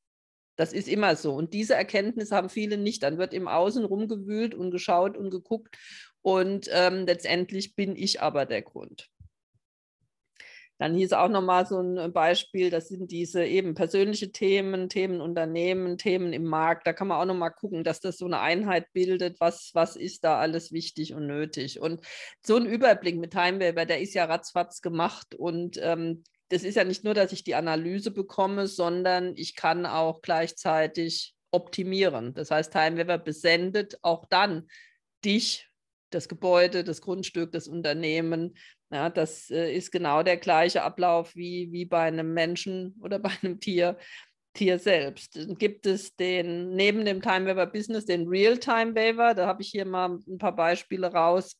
Das 0.58 0.72
ist 0.72 0.88
immer 0.88 1.14
so. 1.14 1.34
Und 1.34 1.54
diese 1.54 1.76
Erkenntnis 1.76 2.32
haben 2.32 2.48
viele 2.48 2.78
nicht. 2.78 3.04
Dann 3.04 3.16
wird 3.16 3.32
im 3.32 3.46
Außen 3.46 3.84
rumgewühlt 3.84 4.56
und 4.56 4.72
geschaut 4.72 5.16
und 5.16 5.30
geguckt. 5.30 5.78
Und 6.20 6.68
ähm, 6.72 7.06
letztendlich 7.06 7.76
bin 7.76 7.94
ich 7.94 8.20
aber 8.20 8.44
der 8.44 8.62
Grund. 8.62 9.08
Dann 10.78 10.94
hieß 10.94 11.12
auch 11.12 11.28
nochmal 11.28 11.64
so 11.64 11.80
ein 11.80 11.96
äh, 11.96 12.08
Beispiel, 12.08 12.70
das 12.70 12.88
sind 12.88 13.12
diese 13.12 13.44
eben 13.44 13.74
persönliche 13.74 14.32
Themen, 14.32 14.88
Themen 14.88 15.20
Unternehmen, 15.20 15.96
Themen 15.96 16.32
im 16.32 16.44
Markt. 16.44 16.88
Da 16.88 16.92
kann 16.92 17.06
man 17.06 17.20
auch 17.20 17.24
nochmal 17.24 17.52
gucken, 17.52 17.84
dass 17.84 18.00
das 18.00 18.18
so 18.18 18.26
eine 18.26 18.40
Einheit 18.40 18.92
bildet, 18.92 19.40
was, 19.40 19.70
was 19.74 19.94
ist 19.94 20.24
da 20.24 20.38
alles 20.38 20.72
wichtig 20.72 21.14
und 21.14 21.26
nötig. 21.28 21.80
Und 21.80 22.04
so 22.44 22.56
ein 22.56 22.66
Überblick 22.66 23.16
mit 23.16 23.32
Timeweaver, 23.32 23.86
der 23.86 24.00
ist 24.00 24.14
ja 24.14 24.24
ratzfatz 24.24 24.82
gemacht 24.82 25.36
und 25.36 25.78
ähm, 25.80 26.24
das 26.48 26.62
ist 26.62 26.76
ja 26.76 26.84
nicht 26.84 27.04
nur, 27.04 27.14
dass 27.14 27.32
ich 27.32 27.44
die 27.44 27.54
Analyse 27.54 28.10
bekomme, 28.10 28.66
sondern 28.66 29.34
ich 29.36 29.54
kann 29.54 29.86
auch 29.86 30.22
gleichzeitig 30.22 31.34
optimieren. 31.50 32.34
Das 32.34 32.50
heißt, 32.50 32.72
Timeweaver 32.72 33.18
besendet 33.18 33.98
auch 34.02 34.26
dann 34.26 34.68
dich 35.24 35.68
das 36.10 36.28
Gebäude, 36.28 36.84
das 36.84 37.00
Grundstück, 37.00 37.52
das 37.52 37.68
Unternehmen. 37.68 38.56
Ja, 38.90 39.10
das 39.10 39.50
äh, 39.50 39.74
ist 39.74 39.90
genau 39.90 40.22
der 40.22 40.38
gleiche 40.38 40.82
Ablauf 40.82 41.36
wie, 41.36 41.70
wie 41.70 41.84
bei 41.84 42.02
einem 42.02 42.32
Menschen 42.32 42.94
oder 43.02 43.18
bei 43.18 43.30
einem 43.42 43.60
Tier, 43.60 43.98
Tier 44.54 44.78
selbst. 44.78 45.36
Dann 45.36 45.56
gibt 45.56 45.86
es 45.86 46.16
den, 46.16 46.74
neben 46.74 47.04
dem 47.04 47.20
Time 47.20 47.46
Waver 47.46 47.66
Business, 47.66 48.06
den 48.06 48.26
Real-Time 48.26 48.94
Waver. 48.94 49.34
Da 49.34 49.46
habe 49.46 49.62
ich 49.62 49.68
hier 49.68 49.84
mal 49.84 50.18
ein 50.26 50.38
paar 50.38 50.56
Beispiele 50.56 51.12
raus. 51.12 51.52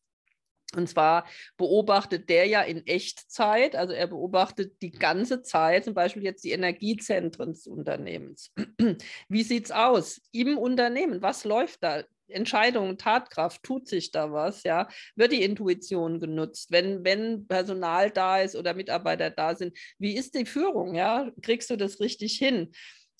Und 0.77 0.89
zwar 0.89 1.27
beobachtet 1.57 2.29
der 2.29 2.47
ja 2.47 2.61
in 2.61 2.87
Echtzeit, 2.87 3.75
also 3.75 3.95
er 3.95 4.07
beobachtet 4.07 4.83
die 4.83 4.91
ganze 4.91 5.43
Zeit, 5.43 5.85
zum 5.85 5.95
Beispiel 5.95 6.23
jetzt 6.23 6.45
die 6.45 6.51
Energiezentren 6.51 7.53
des 7.53 7.67
Unternehmens. 7.67 8.53
Wie 9.29 9.43
sieht 9.43 9.67
es 9.67 9.71
aus 9.71 10.21
im 10.31 10.59
Unternehmen? 10.59 11.23
Was 11.23 11.45
läuft 11.45 11.83
da? 11.83 12.05
Entscheidungen, 12.31 12.99
Tatkraft, 12.99 13.63
tut 13.63 13.89
sich 13.89 14.11
da 14.11 14.33
was, 14.33 14.63
ja, 14.63 14.89
wird 15.17 15.33
die 15.33 15.43
Intuition 15.43 16.21
genutzt, 16.21 16.71
wenn, 16.71 17.05
wenn 17.05 17.47
Personal 17.47 18.11
da 18.11 18.41
ist 18.41 18.55
oder 18.55 18.75
Mitarbeiter 18.75 19.31
da 19.31 19.55
sind, 19.55 19.77
wie 19.99 20.15
ist 20.15 20.35
die 20.35 20.45
Führung, 20.45 20.95
ja, 20.95 21.31
kriegst 21.43 21.71
du 21.71 21.77
das 21.77 22.01
richtig 22.01 22.37
hin? 22.37 22.73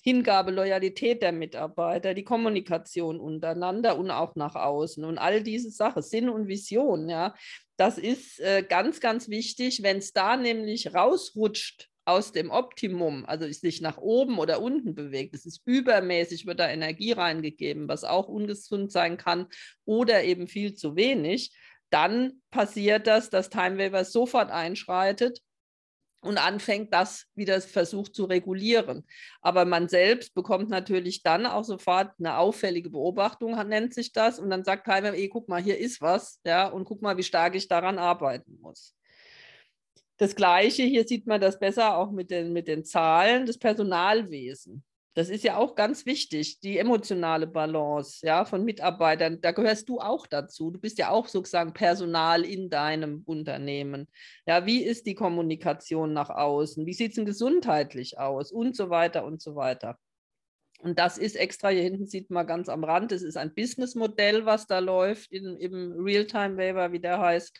Hingabe, 0.09 0.49
Loyalität 0.49 1.21
der 1.21 1.31
Mitarbeiter, 1.31 2.15
die 2.15 2.23
Kommunikation 2.23 3.19
untereinander 3.19 3.95
und 3.97 4.09
auch 4.09 4.35
nach 4.35 4.55
außen 4.55 5.05
und 5.05 5.19
all 5.19 5.43
diese 5.43 5.69
Sachen, 5.69 6.01
Sinn 6.01 6.29
und 6.29 6.47
Vision, 6.47 7.09
ja, 7.09 7.35
das 7.77 7.99
ist 7.99 8.39
äh, 8.39 8.63
ganz, 8.67 8.99
ganz 9.01 9.29
wichtig. 9.29 9.83
Wenn 9.83 9.97
es 9.97 10.11
da 10.11 10.35
nämlich 10.35 10.95
rausrutscht 10.95 11.89
aus 12.05 12.31
dem 12.31 12.49
Optimum, 12.49 13.23
also 13.27 13.47
sich 13.51 13.81
nach 13.81 13.99
oben 13.99 14.39
oder 14.39 14.61
unten 14.61 14.95
bewegt, 14.95 15.35
es 15.35 15.45
ist 15.45 15.61
übermäßig, 15.65 16.47
wird 16.47 16.59
da 16.59 16.67
Energie 16.67 17.11
reingegeben, 17.11 17.87
was 17.87 18.03
auch 18.03 18.27
ungesund 18.27 18.91
sein 18.91 19.17
kann 19.17 19.45
oder 19.85 20.23
eben 20.23 20.47
viel 20.47 20.73
zu 20.73 20.95
wenig, 20.95 21.55
dann 21.91 22.41
passiert 22.49 23.05
das, 23.05 23.29
dass 23.29 23.51
Timewaver 23.51 24.05
sofort 24.05 24.49
einschreitet 24.49 25.39
und 26.21 26.37
anfängt, 26.37 26.93
das 26.93 27.25
wieder 27.35 27.59
versucht 27.61 28.13
zu 28.13 28.25
regulieren. 28.25 29.05
Aber 29.41 29.65
man 29.65 29.87
selbst 29.87 30.33
bekommt 30.33 30.69
natürlich 30.69 31.23
dann 31.23 31.45
auch 31.45 31.63
sofort 31.63 32.11
eine 32.19 32.37
auffällige 32.37 32.89
Beobachtung, 32.89 33.51
nennt 33.67 33.93
sich 33.93 34.11
das, 34.11 34.39
und 34.39 34.49
dann 34.49 34.63
sagt 34.63 34.85
Timewaver, 34.85 35.17
eh, 35.17 35.29
guck 35.29 35.47
mal, 35.47 35.61
hier 35.61 35.77
ist 35.77 36.01
was, 36.01 36.39
ja, 36.45 36.67
und 36.67 36.85
guck 36.85 37.01
mal, 37.01 37.17
wie 37.17 37.23
stark 37.23 37.55
ich 37.55 37.67
daran 37.67 37.97
arbeiten 37.99 38.59
muss. 38.61 38.95
Das 40.17 40.35
Gleiche, 40.35 40.83
hier 40.83 41.07
sieht 41.07 41.27
man 41.27 41.39
das 41.39 41.57
besser 41.57 41.97
auch 41.97 42.11
mit 42.11 42.29
den, 42.29 42.51
mit 42.51 42.67
den 42.67 42.83
Zahlen, 42.83 43.45
das 43.45 43.57
Personalwesen. 43.57 44.83
Das 45.15 45.29
ist 45.29 45.43
ja 45.43 45.57
auch 45.57 45.75
ganz 45.75 46.05
wichtig, 46.05 46.59
die 46.59 46.77
emotionale 46.77 47.47
Balance 47.47 48.25
ja, 48.25 48.45
von 48.45 48.63
Mitarbeitern. 48.63 49.41
Da 49.41 49.51
gehörst 49.51 49.89
du 49.89 49.99
auch 49.99 50.27
dazu. 50.27 50.71
Du 50.71 50.79
bist 50.79 50.97
ja 50.97 51.09
auch 51.09 51.27
sozusagen 51.27 51.73
Personal 51.73 52.45
in 52.45 52.69
deinem 52.69 53.23
Unternehmen. 53.25 54.07
Ja, 54.45 54.65
wie 54.65 54.83
ist 54.83 55.07
die 55.07 55.15
Kommunikation 55.15 56.13
nach 56.13 56.29
außen? 56.29 56.85
Wie 56.85 56.93
sieht 56.93 57.11
es 57.11 57.15
denn 57.15 57.25
gesundheitlich 57.25 58.19
aus? 58.19 58.51
Und 58.51 58.75
so 58.75 58.89
weiter 58.89 59.25
und 59.25 59.41
so 59.41 59.55
weiter. 59.55 59.97
Und 60.81 60.97
das 60.97 61.17
ist 61.17 61.35
extra, 61.35 61.69
hier 61.69 61.83
hinten 61.83 62.07
sieht 62.07 62.29
man 62.29 62.47
ganz 62.47 62.69
am 62.69 62.85
Rand, 62.85 63.11
das 63.11 63.21
ist 63.21 63.35
ein 63.35 63.53
Businessmodell, 63.53 64.45
was 64.45 64.65
da 64.65 64.79
läuft 64.79 65.31
in, 65.31 65.57
im 65.57 65.99
Realtime-Waiver, 65.99 66.93
wie 66.93 67.01
der 67.01 67.19
heißt. 67.19 67.59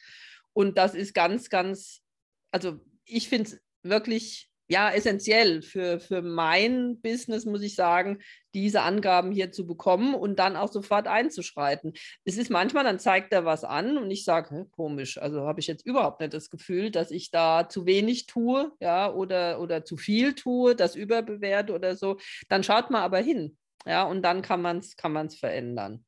Und 0.54 0.78
das 0.78 0.96
ist 0.96 1.14
ganz, 1.14 1.50
ganz, 1.50 2.02
also 2.52 2.80
ich 3.04 3.28
finde 3.28 3.50
es 3.50 3.62
wirklich 3.84 4.49
ja, 4.70 4.92
essentiell 4.92 5.64
für, 5.64 6.00
für 6.00 6.22
mein 6.22 7.02
Business, 7.02 7.46
muss 7.46 7.64
ich 7.64 7.76
sagen, 7.76 8.20
diese 8.54 8.82
Angaben 8.82 9.32
hier 9.32 9.52
zu 9.52 9.66
bekommen 9.66 10.14
und 10.14 10.38
dann 10.38 10.56
auch 10.56 10.72
sofort 10.72 11.08
einzuschreiten. 11.08 11.94
Es 12.24 12.38
ist 12.38 12.52
manchmal, 12.52 12.84
dann 12.84 13.00
zeigt 13.00 13.34
er 13.34 13.46
was 13.46 13.64
an 13.64 13.98
und 13.98 14.12
ich 14.12 14.24
sage, 14.24 14.68
komisch, 14.72 15.18
also 15.18 15.48
habe 15.48 15.60
ich 15.60 15.68
jetzt 15.68 15.86
überhaupt 15.86 16.22
nicht 16.22 16.36
das 16.36 16.52
Gefühl, 16.52 16.92
dass 16.92 17.10
ich 17.10 17.32
da 17.32 17.68
zu 17.68 17.88
wenig 17.88 18.28
tue, 18.28 18.72
ja, 18.80 19.12
oder, 19.12 19.60
oder 19.60 19.86
zu 19.86 19.98
viel 19.98 20.36
tue, 20.36 20.76
das 20.76 20.96
überbewerte 20.96 21.74
oder 21.74 21.96
so. 21.96 22.18
Dann 22.48 22.64
schaut 22.64 22.92
man 22.92 23.02
aber 23.02 23.18
hin, 23.18 23.58
ja, 23.88 24.04
und 24.04 24.22
dann 24.22 24.44
kann 24.44 24.62
man 24.62 24.78
es 24.78 24.96
kann 24.96 25.14
man's 25.14 25.36
verändern. 25.36 26.06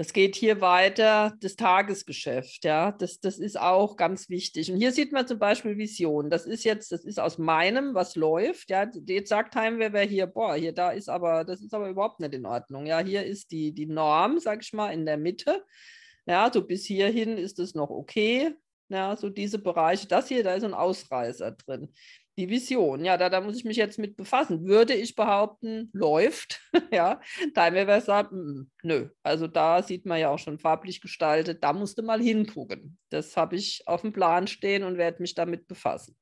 Das 0.00 0.14
geht 0.14 0.34
hier 0.34 0.62
weiter, 0.62 1.36
das 1.42 1.56
Tagesgeschäft, 1.56 2.64
ja, 2.64 2.90
das, 2.90 3.20
das 3.20 3.38
ist 3.38 3.60
auch 3.60 3.98
ganz 3.98 4.30
wichtig. 4.30 4.72
Und 4.72 4.78
hier 4.78 4.92
sieht 4.92 5.12
man 5.12 5.26
zum 5.26 5.38
Beispiel 5.38 5.76
Vision. 5.76 6.30
Das 6.30 6.46
ist 6.46 6.64
jetzt, 6.64 6.90
das 6.90 7.04
ist 7.04 7.20
aus 7.20 7.36
meinem, 7.36 7.92
was 7.92 8.16
läuft, 8.16 8.70
ja. 8.70 8.90
Jetzt 9.06 9.28
sagt 9.28 9.56
Heimwerber 9.56 10.00
hier, 10.00 10.26
boah, 10.26 10.54
hier, 10.54 10.72
da 10.72 10.90
ist 10.90 11.10
aber, 11.10 11.44
das 11.44 11.60
ist 11.60 11.74
aber 11.74 11.90
überhaupt 11.90 12.18
nicht 12.18 12.32
in 12.32 12.46
Ordnung. 12.46 12.86
Ja, 12.86 13.00
hier 13.00 13.26
ist 13.26 13.50
die, 13.50 13.74
die 13.74 13.84
Norm, 13.84 14.38
sag 14.38 14.62
ich 14.62 14.72
mal, 14.72 14.90
in 14.90 15.04
der 15.04 15.18
Mitte. 15.18 15.66
Ja, 16.24 16.50
so 16.50 16.66
bis 16.66 16.86
hierhin 16.86 17.36
ist 17.36 17.58
es 17.58 17.74
noch 17.74 17.90
okay. 17.90 18.54
Ja, 18.88 19.18
so 19.18 19.28
diese 19.28 19.58
Bereiche, 19.58 20.08
das 20.08 20.28
hier, 20.28 20.42
da 20.42 20.54
ist 20.54 20.64
ein 20.64 20.72
Ausreißer 20.72 21.50
drin 21.50 21.92
die 22.40 22.48
Vision. 22.48 23.04
Ja, 23.04 23.16
da, 23.16 23.28
da 23.28 23.40
muss 23.40 23.56
ich 23.56 23.64
mich 23.64 23.76
jetzt 23.76 23.98
mit 23.98 24.16
befassen. 24.16 24.66
Würde 24.66 24.94
ich 24.94 25.14
behaupten, 25.14 25.90
läuft. 25.92 26.60
ja, 26.92 27.20
Timeweaver 27.54 28.00
sagt, 28.00 28.32
nö. 28.82 29.10
Also 29.22 29.46
da 29.46 29.82
sieht 29.82 30.06
man 30.06 30.18
ja 30.18 30.30
auch 30.30 30.38
schon 30.38 30.58
farblich 30.58 31.00
gestaltet, 31.00 31.62
da 31.62 31.72
musste 31.72 32.02
mal 32.02 32.20
hingucken. 32.20 32.98
Das 33.10 33.36
habe 33.36 33.56
ich 33.56 33.82
auf 33.86 34.00
dem 34.00 34.12
Plan 34.12 34.46
stehen 34.46 34.82
und 34.82 34.96
werde 34.96 35.20
mich 35.20 35.34
damit 35.34 35.68
befassen. 35.68 36.16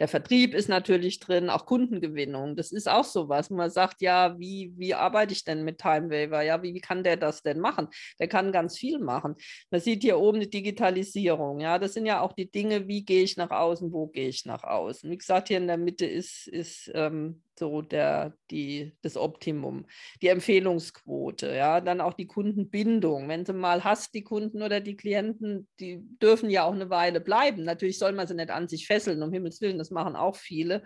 Der 0.00 0.08
Vertrieb 0.08 0.54
ist 0.54 0.68
natürlich 0.68 1.18
drin, 1.18 1.50
auch 1.50 1.66
Kundengewinnung. 1.66 2.56
Das 2.56 2.72
ist 2.72 2.88
auch 2.88 3.04
so 3.04 3.28
was. 3.28 3.50
Man 3.50 3.70
sagt, 3.70 4.00
ja, 4.00 4.38
wie, 4.38 4.72
wie 4.76 4.94
arbeite 4.94 5.32
ich 5.32 5.44
denn 5.44 5.64
mit 5.64 5.78
Timewaver? 5.78 6.42
Ja, 6.42 6.62
wie, 6.62 6.74
wie 6.74 6.80
kann 6.80 7.02
der 7.02 7.16
das 7.16 7.42
denn 7.42 7.58
machen? 7.58 7.88
Der 8.18 8.28
kann 8.28 8.52
ganz 8.52 8.78
viel 8.78 8.98
machen. 8.98 9.34
Man 9.70 9.80
sieht 9.80 10.02
hier 10.02 10.18
oben 10.18 10.40
die 10.40 10.50
Digitalisierung. 10.50 11.60
Ja, 11.60 11.78
das 11.78 11.94
sind 11.94 12.06
ja 12.06 12.20
auch 12.20 12.32
die 12.32 12.50
Dinge, 12.50 12.86
wie 12.86 13.04
gehe 13.04 13.22
ich 13.22 13.36
nach 13.36 13.50
außen, 13.50 13.92
wo 13.92 14.06
gehe 14.06 14.28
ich 14.28 14.44
nach 14.44 14.62
außen. 14.62 15.10
Wie 15.10 15.18
gesagt, 15.18 15.48
hier 15.48 15.58
in 15.58 15.66
der 15.66 15.78
Mitte 15.78 16.06
ist, 16.06 16.46
ist 16.46 16.90
ähm, 16.94 17.42
so 17.58 17.82
der, 17.82 18.34
die, 18.50 18.92
das 19.02 19.16
Optimum. 19.16 19.86
Die 20.22 20.28
Empfehlungsquote, 20.28 21.54
ja, 21.54 21.80
dann 21.80 22.00
auch 22.00 22.14
die 22.14 22.26
Kundenbindung. 22.26 23.28
Wenn 23.28 23.44
du 23.44 23.52
mal 23.52 23.84
hast, 23.84 24.14
die 24.14 24.22
Kunden 24.24 24.62
oder 24.62 24.80
die 24.80 24.96
Klienten, 24.96 25.68
die 25.80 26.00
dürfen 26.22 26.50
ja 26.50 26.64
auch 26.64 26.74
eine 26.74 26.90
Weile 26.90 27.20
bleiben. 27.20 27.64
Natürlich 27.64 27.98
soll 27.98 28.12
man 28.12 28.26
sie 28.26 28.34
nicht 28.34 28.50
an 28.50 28.68
sich 28.68 28.86
fesseln, 28.86 29.22
um 29.22 29.32
Himmels 29.32 29.60
Willen, 29.60 29.78
das 29.78 29.90
machen 29.90 30.16
auch 30.16 30.36
viele. 30.36 30.82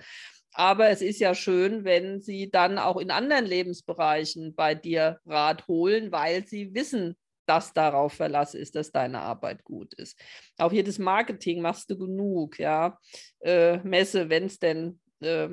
Aber 0.55 0.89
es 0.91 1.01
ist 1.01 1.19
ja 1.19 1.35
schön, 1.35 1.85
wenn 1.85 2.21
sie 2.21 2.51
dann 2.51 2.79
auch 2.79 2.99
in 2.99 3.11
anderen 3.11 3.47
Lebensbereichen 3.47 4.55
bei 4.55 4.75
dir 4.75 5.19
Rat 5.25 5.67
holen, 5.67 6.13
weil 6.13 6.47
sie 6.47 6.75
wissen, 6.75 7.17
dass 7.47 7.73
darauf 7.73 8.13
Verlass 8.13 8.55
ist, 8.55 8.77
dass 8.77 8.93
deine 8.93 9.21
Arbeit 9.21 9.65
gut 9.65 9.95
ist. 9.95 10.19
Auch 10.59 10.71
hier 10.71 10.85
das 10.85 10.99
Marketing 10.99 11.61
machst 11.61 11.91
du 11.91 11.99
genug, 11.99 12.59
ja. 12.59 12.99
Äh, 13.41 13.79
Messe, 13.79 14.29
wenn 14.29 14.45
es 14.45 14.59
denn 14.59 15.01
äh, 15.21 15.49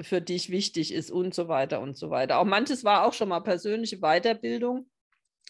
für 0.00 0.20
dich 0.20 0.50
wichtig 0.50 0.92
ist 0.92 1.10
und 1.10 1.34
so 1.34 1.48
weiter 1.48 1.80
und 1.80 1.96
so 1.96 2.10
weiter. 2.10 2.38
Auch 2.38 2.44
manches 2.44 2.84
war 2.84 3.04
auch 3.04 3.12
schon 3.12 3.28
mal 3.28 3.40
persönliche 3.40 3.98
Weiterbildung, 3.98 4.88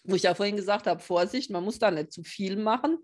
wo 0.03 0.15
ich 0.15 0.23
ja 0.23 0.33
vorhin 0.33 0.55
gesagt 0.55 0.87
habe, 0.87 0.99
Vorsicht, 1.01 1.51
man 1.51 1.63
muss 1.63 1.79
da 1.79 1.91
nicht 1.91 2.11
zu 2.11 2.23
viel 2.23 2.55
machen. 2.55 2.97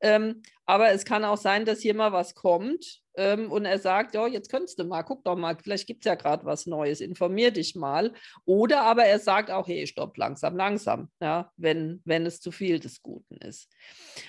Ähm, 0.00 0.42
aber 0.64 0.90
es 0.90 1.04
kann 1.04 1.24
auch 1.24 1.36
sein, 1.36 1.64
dass 1.64 1.80
hier 1.80 1.94
mal 1.94 2.12
was 2.12 2.34
kommt, 2.34 3.02
ähm, 3.16 3.50
und 3.50 3.64
er 3.64 3.78
sagt, 3.78 4.14
ja, 4.14 4.26
jetzt 4.26 4.50
könntest 4.50 4.78
du 4.78 4.84
mal, 4.84 5.02
guck 5.02 5.24
doch 5.24 5.36
mal, 5.36 5.56
vielleicht 5.56 5.86
gibt 5.86 6.04
es 6.04 6.08
ja 6.08 6.14
gerade 6.14 6.44
was 6.44 6.66
Neues, 6.66 7.00
informier 7.00 7.50
dich 7.50 7.74
mal. 7.74 8.12
Oder 8.44 8.82
aber 8.82 9.04
er 9.04 9.18
sagt 9.18 9.50
auch, 9.50 9.66
hey, 9.66 9.86
stopp, 9.86 10.16
langsam, 10.16 10.56
langsam, 10.56 11.10
ja, 11.20 11.50
wenn, 11.56 12.02
wenn 12.04 12.26
es 12.26 12.40
zu 12.40 12.52
viel 12.52 12.78
des 12.78 13.02
Guten 13.02 13.36
ist. 13.38 13.68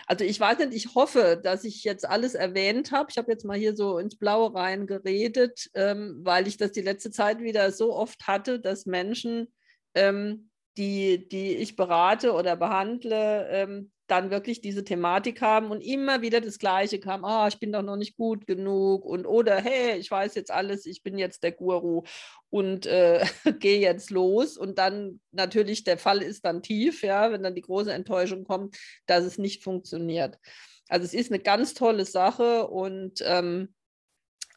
Also 0.05 0.23
ich 0.23 0.39
weiß 0.39 0.59
nicht, 0.59 0.73
ich 0.73 0.95
hoffe, 0.95 1.39
dass 1.41 1.63
ich 1.63 1.83
jetzt 1.83 2.07
alles 2.07 2.35
erwähnt 2.35 2.91
habe. 2.91 3.09
Ich 3.11 3.17
habe 3.17 3.31
jetzt 3.31 3.45
mal 3.45 3.57
hier 3.57 3.75
so 3.75 3.97
ins 3.99 4.17
Blaue 4.17 4.53
rein 4.53 4.87
geredet, 4.87 5.69
ähm, 5.73 6.19
weil 6.23 6.47
ich 6.47 6.57
das 6.57 6.71
die 6.71 6.81
letzte 6.81 7.11
Zeit 7.11 7.41
wieder 7.41 7.71
so 7.71 7.93
oft 7.93 8.27
hatte, 8.27 8.59
dass 8.59 8.85
Menschen 8.85 9.47
ähm, 9.95 10.49
die, 10.77 11.27
die 11.27 11.55
ich 11.55 11.75
berate 11.75 12.33
oder 12.33 12.55
behandle, 12.55 13.47
ähm, 13.49 13.91
dann 14.07 14.31
wirklich 14.31 14.61
diese 14.61 14.83
Thematik 14.83 15.41
haben 15.41 15.69
und 15.69 15.81
immer 15.81 16.21
wieder 16.21 16.41
das 16.41 16.59
Gleiche 16.59 16.99
kam, 16.99 17.25
ah, 17.25 17.43
oh, 17.43 17.47
ich 17.47 17.59
bin 17.59 17.71
doch 17.71 17.81
noch 17.81 17.97
nicht 17.97 18.15
gut 18.15 18.47
genug 18.47 19.05
und 19.05 19.25
oder 19.25 19.57
hey, 19.57 19.97
ich 19.97 20.09
weiß 20.09 20.35
jetzt 20.35 20.49
alles, 20.51 20.85
ich 20.85 21.03
bin 21.03 21.17
jetzt 21.17 21.43
der 21.43 21.51
Guru 21.51 22.03
und 22.49 22.85
äh, 22.85 23.25
gehe 23.59 23.79
jetzt 23.79 24.09
los 24.09 24.57
und 24.57 24.77
dann 24.77 25.19
natürlich 25.31 25.83
der 25.83 25.97
Fall 25.97 26.21
ist 26.21 26.45
dann 26.45 26.63
tief, 26.63 27.03
ja, 27.03 27.31
wenn 27.31 27.43
dann 27.43 27.55
die 27.55 27.61
große 27.61 27.91
Enttäuschung 27.91 28.45
kommt, 28.45 28.77
dass 29.05 29.25
es 29.25 29.37
nicht 29.37 29.63
funktioniert. 29.63 30.39
Also 30.87 31.05
es 31.05 31.13
ist 31.13 31.31
eine 31.31 31.41
ganz 31.41 31.73
tolle 31.73 32.05
Sache 32.05 32.67
und 32.67 33.21
ähm, 33.25 33.73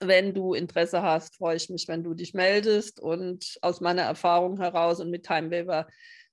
wenn 0.00 0.32
du 0.32 0.54
Interesse 0.54 1.02
hast, 1.02 1.36
freue 1.36 1.56
ich 1.56 1.68
mich, 1.68 1.86
wenn 1.88 2.02
du 2.02 2.14
dich 2.14 2.34
meldest 2.34 3.00
und 3.00 3.58
aus 3.62 3.80
meiner 3.80 4.02
Erfahrung 4.02 4.58
heraus 4.58 5.00
und 5.00 5.10
mit 5.10 5.26
Timewaver 5.26 5.88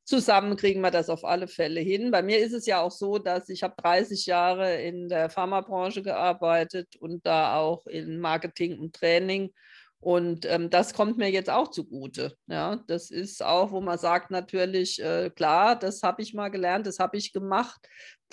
zusammen 0.08 0.56
kriegen 0.56 0.82
wir 0.82 0.89
das 0.89 1.10
auf 1.10 1.26
alle 1.26 1.48
Fälle 1.48 1.82
hin. 1.82 2.12
Bei 2.12 2.24
mir 2.24 2.39
ist 2.39 2.54
es 2.54 2.65
ja 2.65 2.80
auch 2.82 2.91
so, 2.91 3.20
dass 3.20 3.50
ich 3.50 3.62
habe 3.62 3.76
30 3.78 4.26
Jahre 4.26 4.82
in 4.82 5.10
der 5.10 5.30
Pharmabranche 5.30 6.02
gearbeitet 6.02 6.96
und 6.96 7.26
da 7.26 7.58
auch 7.58 7.86
in 7.88 8.20
Marketing 8.20 8.80
und 8.80 8.96
Training. 8.96 9.54
Und 10.00 10.46
ähm, 10.46 10.70
das 10.70 10.93
kommt 10.93 11.17
mir 11.17 11.30
jetzt 11.30 11.50
auch 11.50 11.72
zugute. 11.72 12.38
Ja, 12.48 12.78
das 12.88 13.12
ist 13.12 13.43
auch, 13.43 13.72
wo 13.72 13.82
man 13.82 13.98
sagt 13.98 14.32
natürlich, 14.32 15.02
äh, 15.04 15.30
klar, 15.30 15.78
das 15.78 16.02
habe 16.04 16.22
ich 16.22 16.34
mal 16.34 16.50
gelernt, 16.50 16.88
das 16.88 17.00
habe 17.00 17.17
ich 17.17 17.34
gemacht. 17.34 17.82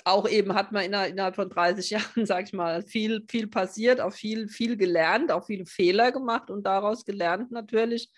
Auch 0.05 0.29
eben 0.29 0.53
hat 0.53 0.71
man 0.71 0.85
innerhalb, 0.85 1.11
innerhalb 1.11 1.35
von 1.35 1.49
30 1.49 1.89
Jahren, 1.89 2.25
sage 2.25 2.45
ich 2.45 2.53
mal, 2.53 2.83
viel, 2.83 3.25
viel 3.29 3.47
passiert, 3.47 3.99
auch 3.99 4.13
viel, 4.13 4.47
viel 4.47 4.77
gelernt, 4.77 5.29
auch 5.29 5.45
viele 5.45 5.65
Fehler 5.65 6.13
gemacht 6.13 6.49
und 6.49 6.63
daraus 6.65 7.03
gelernt 7.03 7.51
natürlich 7.51 8.11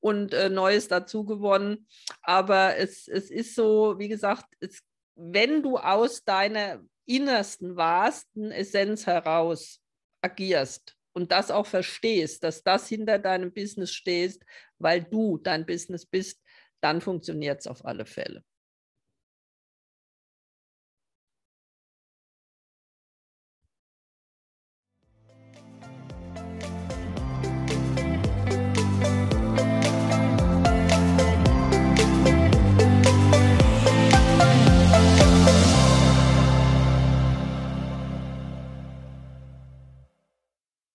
und 0.00 0.34
äh, 0.34 0.48
Neues 0.48 0.88
dazu 0.88 1.24
gewonnen. 1.24 1.86
Aber 2.22 2.76
es, 2.76 3.08
es 3.08 3.30
ist 3.30 3.54
so, 3.54 3.98
wie 3.98 4.08
gesagt, 4.08 4.46
es, 4.60 4.82
wenn 5.14 5.62
du 5.62 5.76
aus 5.78 6.24
deiner 6.24 6.80
innersten, 7.06 7.76
wahrsten 7.76 8.52
Essenz 8.52 9.06
heraus 9.06 9.80
agierst 10.22 10.96
und 11.12 11.32
das 11.32 11.50
auch 11.50 11.66
verstehst, 11.66 12.44
dass 12.44 12.62
das 12.62 12.88
hinter 12.88 13.18
deinem 13.18 13.52
Business 13.52 13.92
stehst, 13.92 14.44
weil 14.78 15.02
du 15.02 15.38
dein 15.38 15.66
Business 15.66 16.06
bist, 16.06 16.40
dann 16.80 17.00
funktioniert 17.00 17.60
es 17.60 17.66
auf 17.66 17.84
alle 17.84 18.06
Fälle. 18.06 18.44